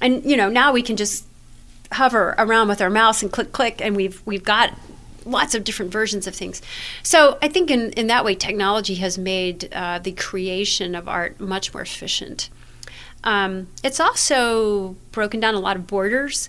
And, 0.00 0.24
you 0.24 0.34
know, 0.34 0.48
now 0.48 0.72
we 0.72 0.80
can 0.80 0.96
just 0.96 1.26
hover 1.92 2.34
around 2.38 2.68
with 2.68 2.80
our 2.80 2.88
mouse 2.88 3.22
and 3.22 3.30
click, 3.30 3.52
click, 3.52 3.82
and 3.82 3.96
we've, 3.96 4.22
we've 4.24 4.44
got 4.44 4.72
lots 5.26 5.54
of 5.54 5.62
different 5.62 5.92
versions 5.92 6.26
of 6.26 6.34
things. 6.34 6.62
So 7.02 7.36
I 7.42 7.48
think 7.48 7.70
in, 7.70 7.90
in 7.92 8.06
that 8.06 8.24
way, 8.24 8.34
technology 8.34 8.94
has 8.94 9.18
made 9.18 9.68
uh, 9.74 9.98
the 9.98 10.12
creation 10.12 10.94
of 10.94 11.06
art 11.06 11.38
much 11.38 11.74
more 11.74 11.82
efficient. 11.82 12.48
Um, 13.26 13.66
it's 13.82 13.98
also 13.98 14.94
broken 15.10 15.40
down 15.40 15.54
a 15.56 15.58
lot 15.58 15.74
of 15.74 15.88
borders 15.88 16.48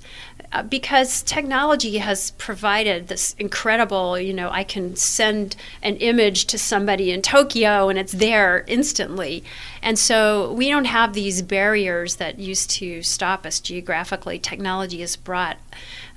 uh, 0.51 0.61
because 0.61 1.23
technology 1.23 1.97
has 1.97 2.31
provided 2.31 3.07
this 3.07 3.35
incredible, 3.39 4.19
you 4.19 4.31
know, 4.31 4.51
I 4.51 4.63
can 4.63 4.95
send 4.95 5.55
an 5.81 5.95
image 5.95 6.45
to 6.45 6.59
somebody 6.59 7.11
in 7.11 7.23
Tokyo 7.23 7.89
and 7.89 7.97
it's 7.97 8.11
there 8.11 8.63
instantly. 8.67 9.43
And 9.81 9.97
so 9.97 10.53
we 10.53 10.69
don't 10.69 10.85
have 10.85 11.13
these 11.13 11.41
barriers 11.41 12.17
that 12.17 12.37
used 12.37 12.69
to 12.71 13.01
stop 13.01 13.47
us 13.47 13.59
geographically. 13.59 14.37
Technology 14.37 15.01
has 15.01 15.15
brought 15.15 15.57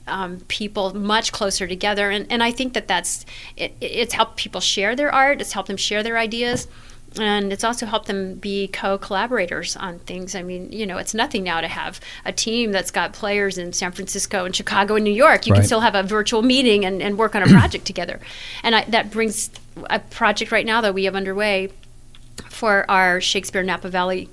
um, 0.06 0.40
people 0.48 0.94
much 0.94 1.32
closer 1.32 1.66
together. 1.66 2.10
And, 2.10 2.26
and 2.30 2.42
I 2.42 2.50
think 2.50 2.74
that 2.74 2.86
that's 2.86 3.24
it, 3.56 3.74
it's 3.80 4.12
helped 4.12 4.36
people 4.36 4.60
share 4.60 4.94
their 4.94 5.12
art. 5.12 5.40
It's 5.40 5.52
helped 5.52 5.68
them 5.68 5.78
share 5.78 6.02
their 6.02 6.18
ideas 6.18 6.68
and 7.18 7.52
it's 7.52 7.64
also 7.64 7.86
helped 7.86 8.06
them 8.06 8.34
be 8.34 8.68
co-collaborators 8.68 9.76
on 9.76 9.98
things. 10.00 10.34
I 10.34 10.42
mean, 10.42 10.70
you 10.72 10.86
know, 10.86 10.98
it's 10.98 11.14
nothing 11.14 11.42
now 11.42 11.60
to 11.60 11.68
have 11.68 12.00
a 12.24 12.32
team 12.32 12.72
that's 12.72 12.90
got 12.90 13.12
players 13.12 13.58
in 13.58 13.72
San 13.72 13.92
Francisco 13.92 14.44
and 14.44 14.54
Chicago 14.54 14.94
and 14.94 15.04
New 15.04 15.12
York. 15.12 15.46
You 15.46 15.52
right. 15.52 15.58
can 15.58 15.66
still 15.66 15.80
have 15.80 15.94
a 15.94 16.02
virtual 16.02 16.42
meeting 16.42 16.84
and, 16.84 17.02
and 17.02 17.18
work 17.18 17.34
on 17.34 17.42
a 17.42 17.46
project 17.58 17.84
together, 17.84 18.20
and 18.62 18.74
I, 18.74 18.84
that 18.84 19.10
brings 19.10 19.50
a 19.88 19.98
project 19.98 20.52
right 20.52 20.66
now 20.66 20.80
that 20.80 20.94
we 20.94 21.04
have 21.04 21.16
underway 21.16 21.72
for 22.48 22.88
our 22.90 23.20
Shakespeare 23.20 23.62
Napa 23.62 23.88
Valley 23.88 24.28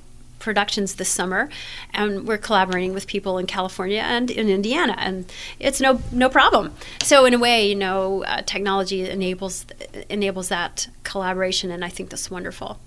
productions 0.47 0.95
this 0.95 1.09
summer, 1.09 1.49
and 1.93 2.25
we're 2.25 2.37
collaborating 2.37 2.93
with 2.93 3.05
people 3.05 3.37
in 3.37 3.45
California 3.45 3.99
and 3.99 4.31
in 4.31 4.47
Indiana, 4.47 4.95
and 4.97 5.29
it's 5.59 5.81
no 5.81 6.01
no 6.13 6.29
problem. 6.29 6.73
So 7.03 7.25
in 7.25 7.33
a 7.33 7.37
way, 7.37 7.67
you 7.67 7.75
know, 7.75 8.23
uh, 8.23 8.43
technology 8.43 9.09
enables 9.09 9.65
enables 10.09 10.47
that 10.47 10.87
collaboration, 11.03 11.69
and 11.69 11.83
I 11.83 11.89
think 11.89 12.11
that's 12.11 12.31
wonderful. 12.31 12.79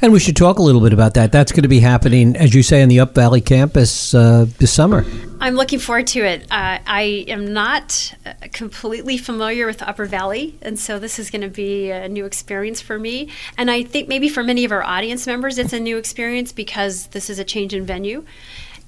And 0.00 0.12
we 0.12 0.20
should 0.20 0.36
talk 0.36 0.58
a 0.58 0.62
little 0.62 0.80
bit 0.80 0.92
about 0.92 1.14
that. 1.14 1.32
That's 1.32 1.52
going 1.52 1.62
to 1.62 1.68
be 1.68 1.80
happening, 1.80 2.36
as 2.36 2.54
you 2.54 2.62
say, 2.62 2.82
in 2.82 2.88
the 2.88 3.00
Up 3.00 3.14
Valley 3.14 3.40
campus 3.40 4.14
uh, 4.14 4.46
this 4.58 4.72
summer. 4.72 5.04
I'm 5.40 5.54
looking 5.54 5.78
forward 5.78 6.08
to 6.08 6.20
it. 6.20 6.42
Uh, 6.50 6.78
I 6.86 7.24
am 7.28 7.52
not 7.52 8.14
uh, 8.26 8.32
completely 8.52 9.18
familiar 9.18 9.66
with 9.66 9.82
Upper 9.82 10.06
Valley, 10.06 10.58
and 10.62 10.78
so 10.78 10.98
this 10.98 11.18
is 11.18 11.30
going 11.30 11.42
to 11.42 11.48
be 11.48 11.90
a 11.90 12.08
new 12.08 12.24
experience 12.24 12.80
for 12.80 12.98
me. 12.98 13.28
And 13.56 13.70
I 13.70 13.84
think 13.84 14.08
maybe 14.08 14.28
for 14.28 14.42
many 14.42 14.64
of 14.64 14.72
our 14.72 14.82
audience 14.82 15.26
members, 15.26 15.58
it's 15.58 15.72
a 15.72 15.80
new 15.80 15.96
experience 15.96 16.52
because 16.52 17.08
this 17.08 17.30
is 17.30 17.38
a 17.38 17.44
change 17.44 17.72
in 17.72 17.86
venue. 17.86 18.24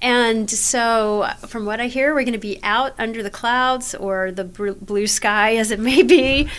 And 0.01 0.49
so, 0.49 1.29
from 1.47 1.65
what 1.65 1.79
I 1.79 1.87
hear, 1.87 2.13
we're 2.13 2.23
going 2.23 2.33
to 2.33 2.39
be 2.39 2.59
out 2.63 2.93
under 2.97 3.21
the 3.21 3.29
clouds 3.29 3.93
or 3.93 4.31
the 4.31 4.43
blue 4.43 5.07
sky, 5.07 5.55
as 5.57 5.71
it 5.71 5.79
may 5.79 6.01
be. 6.03 6.49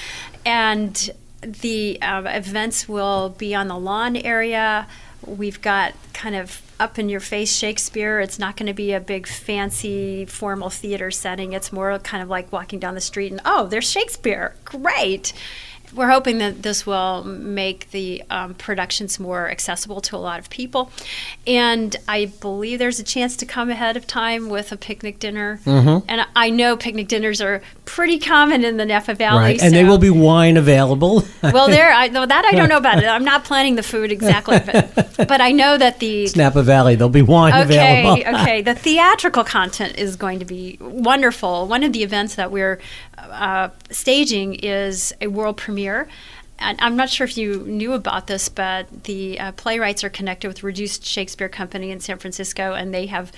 And 0.44 1.10
the 1.42 2.00
uh, 2.00 2.22
events 2.26 2.88
will 2.88 3.30
be 3.30 3.54
on 3.54 3.68
the 3.68 3.76
lawn 3.78 4.16
area. 4.16 4.86
We've 5.26 5.60
got 5.60 5.94
kind 6.12 6.34
of 6.34 6.62
up 6.80 6.98
in 6.98 7.08
your 7.08 7.20
face 7.20 7.54
Shakespeare. 7.54 8.20
It's 8.20 8.38
not 8.38 8.56
going 8.56 8.66
to 8.66 8.72
be 8.72 8.92
a 8.92 9.00
big 9.00 9.26
fancy 9.26 10.24
formal 10.24 10.70
theater 10.70 11.10
setting. 11.10 11.52
It's 11.52 11.72
more 11.72 11.98
kind 12.00 12.22
of 12.22 12.28
like 12.28 12.50
walking 12.50 12.80
down 12.80 12.94
the 12.94 13.00
street 13.00 13.30
and, 13.30 13.40
oh, 13.44 13.66
there's 13.68 13.88
Shakespeare. 13.88 14.54
Great 14.64 15.32
we're 15.94 16.10
hoping 16.10 16.38
that 16.38 16.62
this 16.62 16.86
will 16.86 17.24
make 17.24 17.90
the 17.90 18.22
um, 18.30 18.54
productions 18.54 19.20
more 19.20 19.50
accessible 19.50 20.00
to 20.02 20.16
a 20.16 20.18
lot 20.18 20.38
of 20.38 20.48
people. 20.50 20.90
And 21.46 21.94
I 22.08 22.26
believe 22.26 22.78
there's 22.78 22.98
a 22.98 23.04
chance 23.04 23.36
to 23.38 23.46
come 23.46 23.70
ahead 23.70 23.96
of 23.96 24.06
time 24.06 24.48
with 24.48 24.72
a 24.72 24.76
picnic 24.76 25.18
dinner. 25.18 25.60
Mm-hmm. 25.64 26.06
And 26.08 26.26
I 26.34 26.50
know 26.50 26.76
picnic 26.76 27.08
dinners 27.08 27.40
are 27.40 27.62
pretty 27.84 28.18
common 28.18 28.64
in 28.64 28.76
the 28.76 28.86
Napa 28.86 29.14
Valley. 29.14 29.38
Right. 29.38 29.62
And 29.62 29.70
so. 29.70 29.76
there 29.76 29.86
will 29.86 29.98
be 29.98 30.10
wine 30.10 30.56
available. 30.56 31.24
well, 31.42 31.68
there, 31.68 31.92
I, 31.92 32.08
that 32.08 32.44
I 32.44 32.52
don't 32.52 32.68
know 32.68 32.78
about 32.78 32.98
it. 32.98 33.04
I'm 33.06 33.24
not 33.24 33.44
planning 33.44 33.76
the 33.76 33.82
food 33.82 34.10
exactly, 34.10 34.58
but, 34.64 35.14
but 35.16 35.40
I 35.40 35.52
know 35.52 35.76
that 35.76 35.98
the. 35.98 36.24
It's 36.24 36.36
Napa 36.36 36.62
Valley. 36.62 36.94
There'll 36.94 37.10
be 37.10 37.22
wine 37.22 37.52
okay, 37.52 37.62
available. 37.62 38.40
okay. 38.40 38.62
The 38.72 38.74
theatrical 38.74 39.44
content 39.44 39.98
is 39.98 40.16
going 40.16 40.38
to 40.38 40.44
be 40.44 40.78
wonderful. 40.80 41.66
One 41.66 41.82
of 41.82 41.92
the 41.92 42.02
events 42.02 42.36
that 42.36 42.50
we're 42.50 42.78
uh, 43.30 43.70
staging 43.90 44.54
is 44.54 45.12
a 45.20 45.28
world 45.28 45.56
premiere. 45.56 46.08
And 46.58 46.78
I'm 46.80 46.96
not 46.96 47.10
sure 47.10 47.24
if 47.24 47.36
you 47.36 47.64
knew 47.66 47.92
about 47.92 48.28
this, 48.28 48.48
but 48.48 49.04
the 49.04 49.38
uh, 49.40 49.52
playwrights 49.52 50.04
are 50.04 50.10
connected 50.10 50.46
with 50.46 50.62
Reduced 50.62 51.04
Shakespeare 51.04 51.48
Company 51.48 51.90
in 51.90 51.98
San 51.98 52.18
Francisco, 52.18 52.74
and 52.74 52.94
they 52.94 53.06
have 53.06 53.32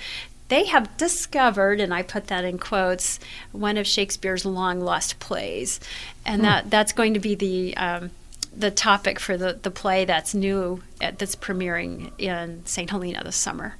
they 0.47 0.65
have 0.65 0.95
discovered, 0.97 1.79
and 1.79 1.91
I 1.91 2.03
put 2.03 2.27
that 2.27 2.45
in 2.45 2.59
quotes, 2.59 3.19
one 3.51 3.77
of 3.77 3.87
Shakespeare's 3.87 4.45
long 4.45 4.79
lost 4.79 5.19
plays, 5.19 5.79
and 6.23 6.41
hmm. 6.41 6.45
that 6.45 6.69
that's 6.69 6.93
going 6.93 7.15
to 7.15 7.19
be 7.19 7.33
the 7.33 7.75
um, 7.77 8.11
the 8.55 8.71
topic 8.71 9.19
for 9.19 9.37
the, 9.37 9.59
the 9.61 9.71
play 9.71 10.05
that's 10.05 10.33
new 10.33 10.81
uh, 11.01 11.11
that's 11.17 11.35
premiering 11.35 12.11
in 12.19 12.65
St. 12.65 12.89
Helena 12.89 13.23
this 13.23 13.35
summer. 13.35 13.75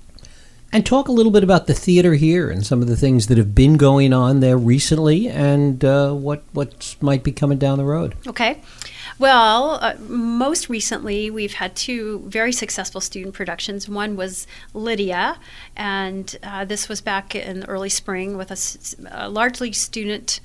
And 0.75 0.85
talk 0.85 1.07
a 1.07 1.13
little 1.13 1.31
bit 1.31 1.41
about 1.41 1.67
the 1.67 1.73
theater 1.73 2.15
here 2.15 2.49
and 2.49 2.67
some 2.67 2.81
of 2.81 2.89
the 2.89 2.97
things 2.97 3.27
that 3.27 3.37
have 3.37 3.55
been 3.55 3.77
going 3.77 4.11
on 4.11 4.41
there 4.41 4.57
recently 4.57 5.29
and 5.29 5.85
uh, 5.85 6.11
what, 6.11 6.43
what 6.51 6.97
might 6.99 7.23
be 7.23 7.31
coming 7.31 7.57
down 7.57 7.77
the 7.77 7.85
road. 7.85 8.13
Okay. 8.27 8.61
Well, 9.17 9.79
uh, 9.81 9.93
most 10.09 10.67
recently, 10.67 11.31
we've 11.31 11.53
had 11.53 11.77
two 11.77 12.25
very 12.27 12.51
successful 12.51 12.99
student 12.99 13.33
productions. 13.33 13.87
One 13.87 14.17
was 14.17 14.47
Lydia, 14.73 15.39
and 15.77 16.35
uh, 16.43 16.65
this 16.65 16.89
was 16.89 16.99
back 16.99 17.33
in 17.35 17.63
early 17.69 17.87
spring 17.87 18.35
with 18.35 18.51
a, 18.51 19.17
a 19.25 19.29
largely 19.29 19.71
student 19.71 20.41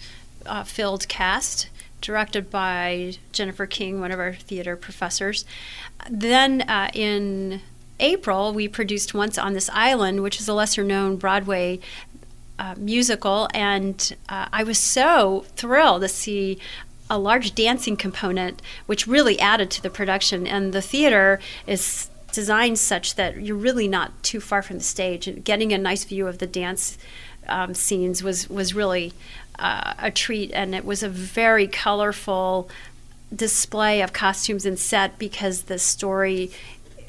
uh, 0.46 0.62
filled 0.62 1.08
cast 1.08 1.70
directed 2.00 2.50
by 2.50 3.14
Jennifer 3.32 3.66
King, 3.66 3.98
one 3.98 4.12
of 4.12 4.20
our 4.20 4.34
theater 4.34 4.76
professors. 4.76 5.44
Then 6.08 6.62
uh, 6.62 6.88
in 6.94 7.62
April, 8.00 8.52
we 8.52 8.66
produced 8.66 9.14
Once 9.14 9.38
on 9.38 9.52
This 9.52 9.70
Island, 9.72 10.22
which 10.22 10.40
is 10.40 10.48
a 10.48 10.54
lesser 10.54 10.82
known 10.82 11.16
Broadway 11.16 11.80
uh, 12.58 12.74
musical, 12.76 13.48
and 13.54 14.16
uh, 14.28 14.46
I 14.52 14.62
was 14.64 14.78
so 14.78 15.46
thrilled 15.56 16.02
to 16.02 16.08
see 16.08 16.58
a 17.08 17.18
large 17.18 17.54
dancing 17.54 17.96
component, 17.96 18.62
which 18.86 19.06
really 19.06 19.38
added 19.40 19.70
to 19.72 19.82
the 19.82 19.90
production. 19.90 20.46
And 20.46 20.72
the 20.72 20.82
theater 20.82 21.40
is 21.66 22.10
designed 22.32 22.78
such 22.78 23.16
that 23.16 23.40
you're 23.40 23.56
really 23.56 23.88
not 23.88 24.22
too 24.22 24.40
far 24.40 24.62
from 24.62 24.78
the 24.78 24.84
stage, 24.84 25.26
and 25.26 25.44
getting 25.44 25.72
a 25.72 25.78
nice 25.78 26.04
view 26.04 26.26
of 26.26 26.38
the 26.38 26.46
dance 26.46 26.98
um, 27.48 27.74
scenes 27.74 28.22
was 28.22 28.48
was 28.48 28.74
really 28.74 29.12
uh, 29.58 29.94
a 29.98 30.10
treat, 30.10 30.50
and 30.52 30.74
it 30.74 30.84
was 30.84 31.02
a 31.02 31.08
very 31.08 31.66
colorful 31.66 32.68
display 33.34 34.02
of 34.02 34.12
costumes 34.12 34.66
and 34.66 34.78
set 34.78 35.18
because 35.18 35.62
the 35.62 35.78
story 35.78 36.50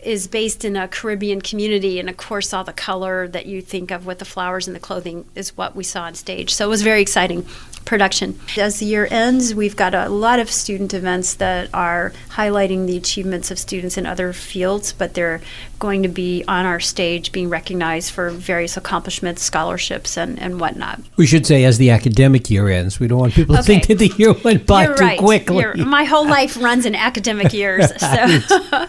is 0.04 0.28
based 0.28 0.66
in 0.66 0.76
a 0.76 0.88
Caribbean 0.88 1.42
community, 1.42 2.00
and 2.00 2.10
of 2.10 2.18
course, 2.18 2.54
all 2.54 2.64
the 2.64 2.74
color 2.74 3.28
that 3.28 3.46
you 3.46 3.62
think 3.62 3.92
of 3.92 4.06
with 4.06 4.20
the 4.20 4.26
flowers 4.26 4.68
and 4.68 4.76
the 4.76 4.80
clothing 4.80 5.26
is 5.36 5.56
what 5.58 5.76
we 5.76 5.84
saw 5.84 6.04
on 6.04 6.16
stage. 6.16 6.54
So 6.54 6.66
it 6.66 6.70
was 6.70 6.82
very 6.82 7.02
exciting 7.02 7.46
production. 7.86 8.40
As 8.58 8.80
the 8.80 8.86
year 8.86 9.08
ends, 9.10 9.56
we've 9.56 9.76
got 9.76 9.94
a 9.94 10.08
lot 10.10 10.40
of 10.40 10.50
student 10.50 10.94
events 10.94 11.36
that 11.36 11.70
are 11.74 12.14
highlighting 12.30 12.88
the 12.88 12.96
achievements 12.96 13.52
of 13.52 13.60
students 13.60 13.98
in 13.98 14.06
other 14.06 14.34
fields, 14.34 14.94
but 14.94 15.14
they're 15.14 15.42
going 15.80 16.04
to 16.04 16.10
be 16.10 16.44
on 16.48 16.66
our 16.66 16.80
stage 16.80 17.32
being 17.32 17.50
recognized 17.50 18.12
for 18.12 18.30
various 18.30 18.78
accomplishments, 18.78 19.42
scholarships, 19.42 20.18
and, 20.18 20.40
and 20.40 20.60
whatnot. 20.60 21.02
We 21.18 21.26
should 21.26 21.46
say 21.46 21.64
as 21.66 21.80
the 21.80 21.90
academic 21.90 22.50
year 22.50 22.70
ends. 22.70 23.00
We 23.00 23.08
don't 23.08 23.20
want 23.20 23.34
people 23.34 23.56
to 23.56 23.64
think 23.64 23.88
that 23.88 23.98
the 23.98 24.08
year 24.18 24.34
went 24.34 24.68
by 24.68 24.86
You're 24.86 24.96
too 24.96 25.04
right. 25.04 25.20
quickly. 25.20 25.60
You're, 25.60 25.76
my 25.78 26.04
whole 26.04 26.28
life 26.38 26.56
runs 26.62 26.86
in 26.86 26.96
academic 26.96 27.54
years. 27.54 27.92
So. 28.02 28.88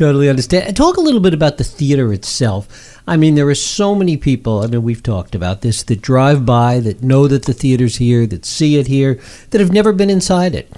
Totally 0.00 0.30
understand. 0.30 0.74
Talk 0.74 0.96
a 0.96 1.02
little 1.02 1.20
bit 1.20 1.34
about 1.34 1.58
the 1.58 1.64
theater 1.64 2.10
itself. 2.10 2.98
I 3.06 3.18
mean, 3.18 3.34
there 3.34 3.46
are 3.48 3.54
so 3.54 3.94
many 3.94 4.16
people, 4.16 4.62
I 4.62 4.66
mean, 4.66 4.82
we've 4.82 5.02
talked 5.02 5.34
about 5.34 5.60
this, 5.60 5.82
that 5.82 6.00
drive 6.00 6.46
by, 6.46 6.80
that 6.80 7.02
know 7.02 7.28
that 7.28 7.44
the 7.44 7.52
theater's 7.52 7.96
here, 7.96 8.26
that 8.28 8.46
see 8.46 8.78
it 8.78 8.86
here, 8.86 9.20
that 9.50 9.60
have 9.60 9.72
never 9.72 9.92
been 9.92 10.08
inside 10.08 10.54
it. 10.54 10.72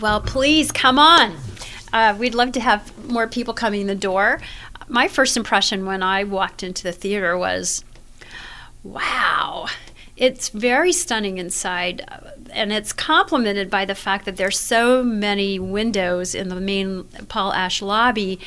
Well, 0.00 0.20
please 0.20 0.72
come 0.72 0.98
on. 0.98 1.36
Uh, 1.92 2.16
we'd 2.18 2.34
love 2.34 2.50
to 2.52 2.60
have 2.60 2.92
more 3.08 3.28
people 3.28 3.54
coming 3.54 3.82
in 3.82 3.86
the 3.86 3.94
door. 3.94 4.40
My 4.88 5.06
first 5.06 5.36
impression 5.36 5.86
when 5.86 6.02
I 6.02 6.24
walked 6.24 6.64
into 6.64 6.82
the 6.82 6.92
theater 6.92 7.38
was 7.38 7.84
wow, 8.82 9.66
it's 10.16 10.48
very 10.48 10.92
stunning 10.92 11.38
inside, 11.38 12.04
and 12.52 12.72
it's 12.72 12.92
complemented 12.92 13.70
by 13.70 13.84
the 13.84 13.94
fact 13.94 14.24
that 14.24 14.36
there's 14.36 14.58
so 14.58 15.02
many 15.02 15.58
windows 15.58 16.34
in 16.34 16.48
the 16.48 16.60
main 16.60 17.04
Paul 17.28 17.52
Ash 17.52 17.82
lobby 17.82 18.40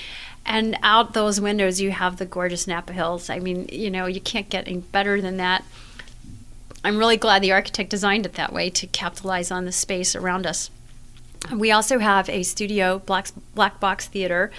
and 0.46 0.78
out 0.82 1.14
those 1.14 1.40
windows 1.40 1.80
you 1.80 1.92
have 1.92 2.18
the 2.18 2.26
gorgeous 2.26 2.68
Napa 2.68 2.94
Hills. 2.94 3.30
I 3.30 3.40
mean, 3.40 3.68
you 3.72 3.92
know, 3.92 4.06
you 4.06 4.22
can't 4.22 4.50
get 4.50 4.68
any 4.68 4.80
better 4.80 5.22
than 5.22 5.38
that. 5.38 5.64
I'm 6.84 6.98
really 6.98 7.18
glad 7.18 7.44
the 7.44 7.52
architect 7.52 7.90
designed 7.90 8.26
it 8.26 8.34
that 8.34 8.54
way 8.54 8.70
to 8.72 8.88
capitalize 8.88 9.52
on 9.52 9.66
the 9.66 9.72
space 9.72 10.16
around 10.16 10.48
us. 10.48 10.72
We 11.54 11.72
also 11.72 12.00
have 12.00 12.30
a 12.30 12.44
studio 12.44 13.00
black, 13.00 13.28
black 13.56 13.80
box 13.80 14.08
theater 14.08 14.52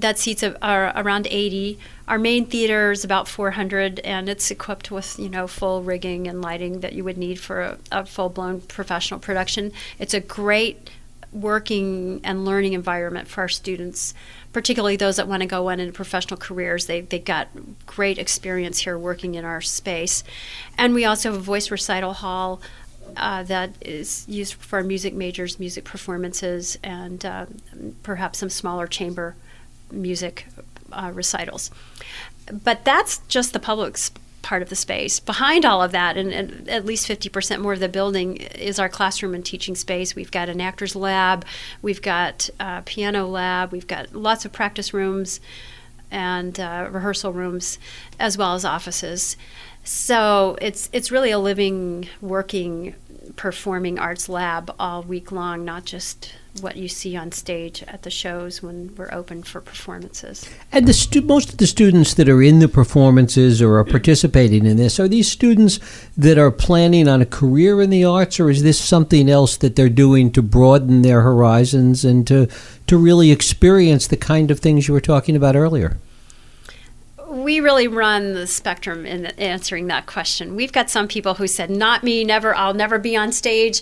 that 0.00 0.18
seats 0.18 0.42
are 0.42 0.92
around 0.96 1.26
80. 1.30 1.78
Our 2.06 2.18
main 2.18 2.46
theater 2.46 2.92
is 2.92 3.04
about 3.04 3.28
400, 3.28 4.00
and 4.00 4.28
it's 4.28 4.50
equipped 4.50 4.90
with 4.90 5.18
you 5.18 5.28
know 5.28 5.46
full 5.46 5.82
rigging 5.82 6.26
and 6.26 6.42
lighting 6.42 6.80
that 6.80 6.92
you 6.92 7.04
would 7.04 7.18
need 7.18 7.38
for 7.40 7.60
a, 7.60 7.78
a 7.92 8.06
full 8.06 8.28
blown 8.28 8.60
professional 8.62 9.20
production. 9.20 9.72
It's 9.98 10.14
a 10.14 10.20
great 10.20 10.90
working 11.30 12.22
and 12.24 12.46
learning 12.46 12.72
environment 12.72 13.28
for 13.28 13.42
our 13.42 13.48
students 13.48 14.14
particularly 14.52 14.96
those 14.96 15.16
that 15.16 15.28
want 15.28 15.42
to 15.42 15.46
go 15.46 15.70
on 15.70 15.80
into 15.80 15.92
professional 15.92 16.36
careers. 16.36 16.86
They, 16.86 17.02
they 17.02 17.18
got 17.18 17.48
great 17.86 18.18
experience 18.18 18.80
here 18.80 18.98
working 18.98 19.34
in 19.34 19.44
our 19.44 19.60
space. 19.60 20.24
And 20.76 20.94
we 20.94 21.04
also 21.04 21.30
have 21.30 21.40
a 21.40 21.42
voice 21.42 21.70
recital 21.70 22.14
hall 22.14 22.60
uh, 23.16 23.42
that 23.44 23.70
is 23.80 24.24
used 24.28 24.54
for 24.54 24.82
music 24.82 25.14
majors, 25.14 25.58
music 25.58 25.84
performances, 25.84 26.78
and 26.82 27.24
uh, 27.24 27.46
perhaps 28.02 28.38
some 28.38 28.50
smaller 28.50 28.86
chamber 28.86 29.36
music 29.90 30.46
uh, 30.92 31.10
recitals. 31.14 31.70
But 32.50 32.84
that's 32.84 33.18
just 33.28 33.52
the 33.52 33.58
public 33.58 33.98
part 34.42 34.62
of 34.62 34.70
the 34.70 34.76
space. 34.76 35.20
Behind 35.20 35.64
all 35.64 35.82
of 35.82 35.92
that, 35.92 36.16
and, 36.16 36.32
and, 36.32 36.68
at 36.68 36.86
least 36.86 37.06
50% 37.06 37.60
more 37.60 37.74
of 37.74 37.80
the 37.80 37.88
building 37.88 38.36
is 38.36 38.78
our 38.78 38.88
classroom 38.88 39.34
and 39.34 39.44
teaching 39.44 39.74
space. 39.74 40.14
We've 40.14 40.30
got 40.30 40.48
an 40.48 40.60
actor's 40.60 40.96
lab, 40.96 41.44
we've 41.82 42.00
got 42.00 42.48
a 42.58 42.82
piano 42.86 43.26
lab, 43.26 43.72
we've 43.72 43.86
got 43.86 44.14
lots 44.14 44.44
of 44.44 44.52
practice 44.52 44.94
rooms 44.94 45.40
and 46.10 46.58
uh, 46.58 46.88
rehearsal 46.90 47.32
rooms, 47.34 47.78
as 48.18 48.38
well 48.38 48.54
as 48.54 48.64
offices. 48.64 49.36
So 49.84 50.56
it's 50.62 50.88
it's 50.92 51.10
really 51.10 51.30
a 51.30 51.38
living, 51.38 52.08
working, 52.20 52.94
performing 53.38 54.00
arts 54.00 54.28
lab 54.28 54.74
all 54.80 55.00
week 55.02 55.30
long, 55.30 55.64
not 55.64 55.84
just 55.84 56.34
what 56.60 56.76
you 56.76 56.88
see 56.88 57.16
on 57.16 57.30
stage 57.30 57.84
at 57.86 58.02
the 58.02 58.10
shows 58.10 58.60
when 58.60 58.92
we're 58.96 59.12
open 59.12 59.44
for 59.44 59.60
performances. 59.60 60.50
And 60.72 60.88
the 60.88 60.92
stu- 60.92 61.22
most 61.22 61.52
of 61.52 61.58
the 61.58 61.68
students 61.68 62.14
that 62.14 62.28
are 62.28 62.42
in 62.42 62.58
the 62.58 62.66
performances 62.66 63.62
or 63.62 63.78
are 63.78 63.84
participating 63.84 64.66
in 64.66 64.76
this 64.76 64.98
are 64.98 65.06
these 65.06 65.30
students 65.30 65.78
that 66.16 66.36
are 66.36 66.50
planning 66.50 67.06
on 67.06 67.22
a 67.22 67.26
career 67.26 67.80
in 67.80 67.90
the 67.90 68.04
arts, 68.04 68.40
or 68.40 68.50
is 68.50 68.64
this 68.64 68.80
something 68.80 69.30
else 69.30 69.56
that 69.58 69.76
they're 69.76 69.88
doing 69.88 70.32
to 70.32 70.42
broaden 70.42 71.02
their 71.02 71.20
horizons 71.20 72.04
and 72.04 72.26
to 72.26 72.48
to 72.88 72.98
really 72.98 73.30
experience 73.30 74.08
the 74.08 74.16
kind 74.16 74.50
of 74.50 74.58
things 74.58 74.88
you 74.88 74.94
were 74.94 75.00
talking 75.00 75.36
about 75.36 75.54
earlier? 75.54 75.96
We 77.48 77.60
really 77.60 77.88
run 77.88 78.34
the 78.34 78.46
spectrum 78.46 79.06
in 79.06 79.24
answering 79.38 79.86
that 79.86 80.04
question. 80.04 80.54
We've 80.54 80.70
got 80.70 80.90
some 80.90 81.08
people 81.08 81.32
who 81.32 81.46
said, 81.46 81.70
"Not 81.70 82.04
me, 82.04 82.22
never. 82.22 82.54
I'll 82.54 82.74
never 82.74 82.98
be 82.98 83.16
on 83.16 83.32
stage." 83.32 83.80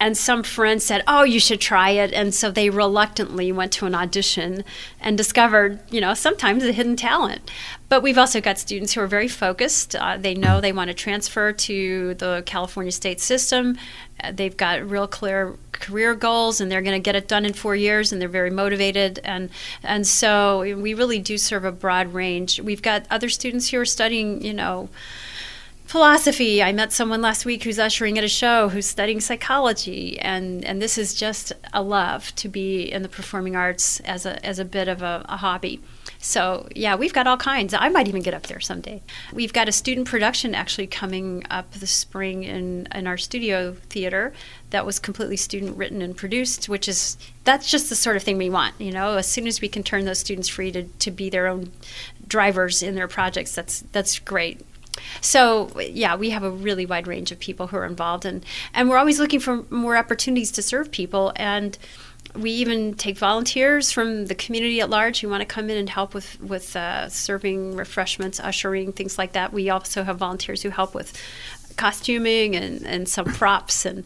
And 0.00 0.18
some 0.18 0.42
friends 0.42 0.84
said, 0.84 1.04
"Oh, 1.06 1.22
you 1.22 1.38
should 1.38 1.60
try 1.60 1.90
it." 1.90 2.12
And 2.12 2.34
so 2.34 2.50
they 2.50 2.68
reluctantly 2.68 3.52
went 3.52 3.70
to 3.74 3.86
an 3.86 3.94
audition 3.94 4.64
and 5.00 5.16
discovered, 5.16 5.78
you 5.88 6.00
know, 6.00 6.14
sometimes 6.14 6.64
a 6.64 6.72
hidden 6.72 6.96
talent. 6.96 7.48
But 7.88 8.02
we've 8.02 8.18
also 8.18 8.40
got 8.40 8.58
students 8.58 8.94
who 8.94 9.00
are 9.02 9.06
very 9.06 9.28
focused. 9.28 9.94
Uh, 9.94 10.16
they 10.16 10.34
know 10.34 10.60
they 10.60 10.72
want 10.72 10.88
to 10.88 10.94
transfer 10.94 11.52
to 11.52 12.14
the 12.14 12.42
California 12.44 12.90
state 12.90 13.20
system. 13.20 13.78
Uh, 14.22 14.32
they've 14.32 14.56
got 14.56 14.88
real 14.88 15.06
clear 15.06 15.56
career 15.72 16.14
goals 16.14 16.60
and 16.60 16.70
they're 16.70 16.82
going 16.82 17.00
to 17.00 17.04
get 17.04 17.14
it 17.14 17.28
done 17.28 17.44
in 17.44 17.52
four 17.52 17.76
years 17.76 18.12
and 18.12 18.20
they're 18.20 18.28
very 18.28 18.50
motivated. 18.50 19.20
And 19.24 19.50
and 19.82 20.06
so 20.06 20.60
we 20.60 20.94
really 20.94 21.18
do 21.18 21.38
serve 21.38 21.64
a 21.64 21.72
broad 21.72 22.14
range. 22.14 22.60
We've 22.60 22.82
got 22.82 23.06
other 23.10 23.28
students 23.28 23.70
who 23.70 23.80
are 23.80 23.84
studying 23.84 24.42
you 24.42 24.54
know 24.54 24.88
philosophy. 25.84 26.62
I 26.62 26.72
met 26.72 26.92
someone 26.92 27.22
last 27.22 27.46
week 27.46 27.62
who's 27.62 27.78
ushering 27.78 28.18
at 28.18 28.24
a 28.24 28.28
show 28.28 28.68
who's 28.68 28.86
studying 28.86 29.20
psychology 29.20 30.18
and 30.18 30.64
and 30.64 30.82
this 30.82 30.98
is 30.98 31.14
just 31.14 31.52
a 31.72 31.82
love 31.82 32.34
to 32.36 32.48
be 32.48 32.90
in 32.90 33.02
the 33.02 33.08
performing 33.08 33.54
arts 33.54 34.00
as 34.00 34.26
a 34.26 34.44
as 34.44 34.58
a 34.58 34.64
bit 34.64 34.88
of 34.88 35.02
a, 35.02 35.24
a 35.28 35.36
hobby 35.36 35.80
so, 36.26 36.66
yeah, 36.74 36.96
we've 36.96 37.12
got 37.12 37.28
all 37.28 37.36
kinds. 37.36 37.72
I 37.72 37.88
might 37.88 38.08
even 38.08 38.20
get 38.20 38.34
up 38.34 38.48
there 38.48 38.58
someday. 38.58 39.00
We've 39.32 39.52
got 39.52 39.68
a 39.68 39.72
student 39.72 40.08
production 40.08 40.56
actually 40.56 40.88
coming 40.88 41.44
up 41.50 41.70
this 41.70 41.92
spring 41.92 42.42
in, 42.42 42.88
in 42.92 43.06
our 43.06 43.16
studio 43.16 43.74
theater 43.90 44.32
that 44.70 44.84
was 44.84 44.98
completely 44.98 45.36
student 45.36 45.76
written 45.76 46.02
and 46.02 46.16
produced, 46.16 46.68
which 46.68 46.88
is 46.88 47.16
that's 47.44 47.70
just 47.70 47.90
the 47.90 47.94
sort 47.94 48.16
of 48.16 48.24
thing 48.24 48.38
we 48.38 48.50
want. 48.50 48.74
You 48.80 48.90
know, 48.90 49.16
as 49.16 49.28
soon 49.28 49.46
as 49.46 49.60
we 49.60 49.68
can 49.68 49.84
turn 49.84 50.04
those 50.04 50.18
students 50.18 50.48
free 50.48 50.72
to, 50.72 50.82
to 50.82 51.12
be 51.12 51.30
their 51.30 51.46
own 51.46 51.70
drivers 52.26 52.82
in 52.82 52.96
their 52.96 53.06
projects, 53.06 53.54
that's 53.54 53.82
that's 53.92 54.18
great. 54.18 54.66
So 55.20 55.70
yeah, 55.78 56.16
we 56.16 56.30
have 56.30 56.42
a 56.42 56.50
really 56.50 56.86
wide 56.86 57.06
range 57.06 57.30
of 57.30 57.38
people 57.38 57.68
who 57.68 57.76
are 57.76 57.86
involved, 57.86 58.24
and 58.24 58.44
and 58.74 58.88
we're 58.88 58.98
always 58.98 59.20
looking 59.20 59.38
for 59.38 59.62
more 59.70 59.96
opportunities 59.96 60.50
to 60.52 60.62
serve 60.62 60.90
people 60.90 61.32
and 61.36 61.78
we 62.36 62.50
even 62.50 62.94
take 62.94 63.16
volunteers 63.18 63.92
from 63.92 64.26
the 64.26 64.34
community 64.34 64.80
at 64.80 64.90
large 64.90 65.20
who 65.20 65.28
want 65.28 65.40
to 65.40 65.46
come 65.46 65.70
in 65.70 65.76
and 65.76 65.88
help 65.88 66.14
with 66.14 66.40
with 66.40 66.76
uh, 66.76 67.08
serving 67.08 67.76
refreshments, 67.76 68.40
ushering, 68.40 68.92
things 68.92 69.18
like 69.18 69.32
that. 69.32 69.52
We 69.52 69.70
also 69.70 70.02
have 70.02 70.18
volunteers 70.18 70.62
who 70.62 70.70
help 70.70 70.94
with 70.94 71.16
costuming 71.76 72.56
and, 72.56 72.86
and 72.86 73.08
some 73.08 73.26
props 73.26 73.84
and 73.84 74.04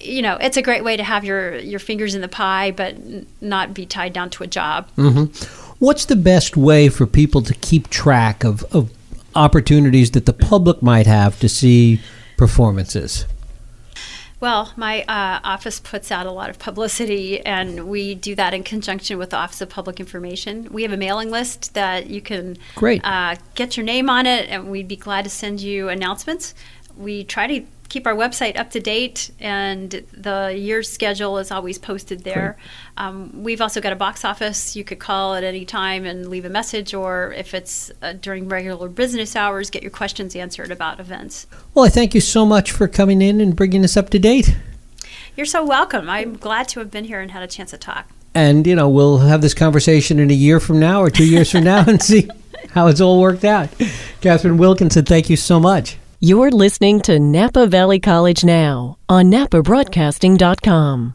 you 0.00 0.22
know 0.22 0.36
it's 0.40 0.56
a 0.56 0.62
great 0.62 0.82
way 0.82 0.96
to 0.96 1.04
have 1.04 1.24
your 1.24 1.56
your 1.58 1.78
fingers 1.78 2.14
in 2.14 2.22
the 2.22 2.28
pie 2.28 2.70
but 2.70 2.96
not 3.40 3.74
be 3.74 3.84
tied 3.84 4.12
down 4.12 4.30
to 4.30 4.42
a 4.42 4.46
job 4.46 4.88
mm-hmm. 4.96 5.24
what's 5.84 6.06
the 6.06 6.16
best 6.16 6.56
way 6.56 6.88
for 6.88 7.06
people 7.06 7.42
to 7.42 7.54
keep 7.56 7.90
track 7.90 8.42
of, 8.42 8.64
of 8.74 8.90
opportunities 9.34 10.12
that 10.12 10.24
the 10.26 10.32
public 10.32 10.82
might 10.82 11.06
have 11.06 11.38
to 11.38 11.48
see 11.48 12.00
performances 12.38 13.26
well, 14.44 14.74
my 14.76 15.00
uh, 15.04 15.40
office 15.42 15.80
puts 15.80 16.12
out 16.12 16.26
a 16.26 16.30
lot 16.30 16.50
of 16.50 16.58
publicity, 16.58 17.40
and 17.46 17.88
we 17.88 18.14
do 18.14 18.34
that 18.34 18.52
in 18.52 18.62
conjunction 18.62 19.16
with 19.16 19.30
the 19.30 19.38
Office 19.38 19.62
of 19.62 19.70
Public 19.70 19.98
Information. 19.98 20.68
We 20.70 20.82
have 20.82 20.92
a 20.92 20.98
mailing 20.98 21.30
list 21.30 21.72
that 21.72 22.08
you 22.08 22.20
can 22.20 22.58
Great. 22.74 23.00
Uh, 23.02 23.36
get 23.54 23.78
your 23.78 23.86
name 23.86 24.10
on 24.10 24.26
it, 24.26 24.50
and 24.50 24.70
we'd 24.70 24.86
be 24.86 24.96
glad 24.96 25.24
to 25.24 25.30
send 25.30 25.62
you 25.62 25.88
announcements. 25.88 26.54
We 26.94 27.24
try 27.24 27.46
to 27.46 27.66
keep 27.94 28.08
our 28.08 28.14
website 28.16 28.58
up 28.58 28.70
to 28.70 28.80
date, 28.80 29.30
and 29.38 30.04
the 30.12 30.52
year's 30.52 30.90
schedule 30.90 31.38
is 31.38 31.52
always 31.52 31.78
posted 31.78 32.24
there. 32.24 32.56
Um, 32.96 33.44
we've 33.44 33.60
also 33.60 33.80
got 33.80 33.92
a 33.92 33.96
box 33.96 34.24
office. 34.24 34.74
You 34.74 34.82
could 34.82 34.98
call 34.98 35.36
at 35.36 35.44
any 35.44 35.64
time 35.64 36.04
and 36.04 36.28
leave 36.28 36.44
a 36.44 36.48
message, 36.48 36.92
or 36.92 37.32
if 37.34 37.54
it's 37.54 37.92
uh, 38.02 38.14
during 38.14 38.48
regular 38.48 38.88
business 38.88 39.36
hours, 39.36 39.70
get 39.70 39.84
your 39.84 39.92
questions 39.92 40.34
answered 40.34 40.72
about 40.72 40.98
events. 40.98 41.46
Well, 41.72 41.84
I 41.84 41.88
thank 41.88 42.16
you 42.16 42.20
so 42.20 42.44
much 42.44 42.72
for 42.72 42.88
coming 42.88 43.22
in 43.22 43.40
and 43.40 43.54
bringing 43.54 43.84
us 43.84 43.96
up 43.96 44.10
to 44.10 44.18
date. 44.18 44.56
You're 45.36 45.46
so 45.46 45.64
welcome. 45.64 46.10
I'm 46.10 46.36
glad 46.36 46.66
to 46.70 46.80
have 46.80 46.90
been 46.90 47.04
here 47.04 47.20
and 47.20 47.30
had 47.30 47.44
a 47.44 47.48
chance 47.48 47.70
to 47.70 47.78
talk. 47.78 48.08
And, 48.34 48.66
you 48.66 48.74
know, 48.74 48.88
we'll 48.88 49.18
have 49.18 49.40
this 49.40 49.54
conversation 49.54 50.18
in 50.18 50.32
a 50.32 50.34
year 50.34 50.58
from 50.58 50.80
now 50.80 51.00
or 51.00 51.10
two 51.10 51.26
years 51.26 51.52
from 51.52 51.62
now 51.62 51.84
and 51.86 52.02
see 52.02 52.28
how 52.70 52.88
it's 52.88 53.00
all 53.00 53.20
worked 53.20 53.44
out. 53.44 53.68
Catherine 54.20 54.56
Wilkinson, 54.56 55.04
thank 55.04 55.30
you 55.30 55.36
so 55.36 55.60
much. 55.60 55.96
You're 56.20 56.50
listening 56.50 57.00
to 57.02 57.18
Napa 57.18 57.66
Valley 57.66 57.98
College 58.00 58.44
Now 58.44 58.98
on 59.08 59.30
napabroadcasting.com. 59.30 61.14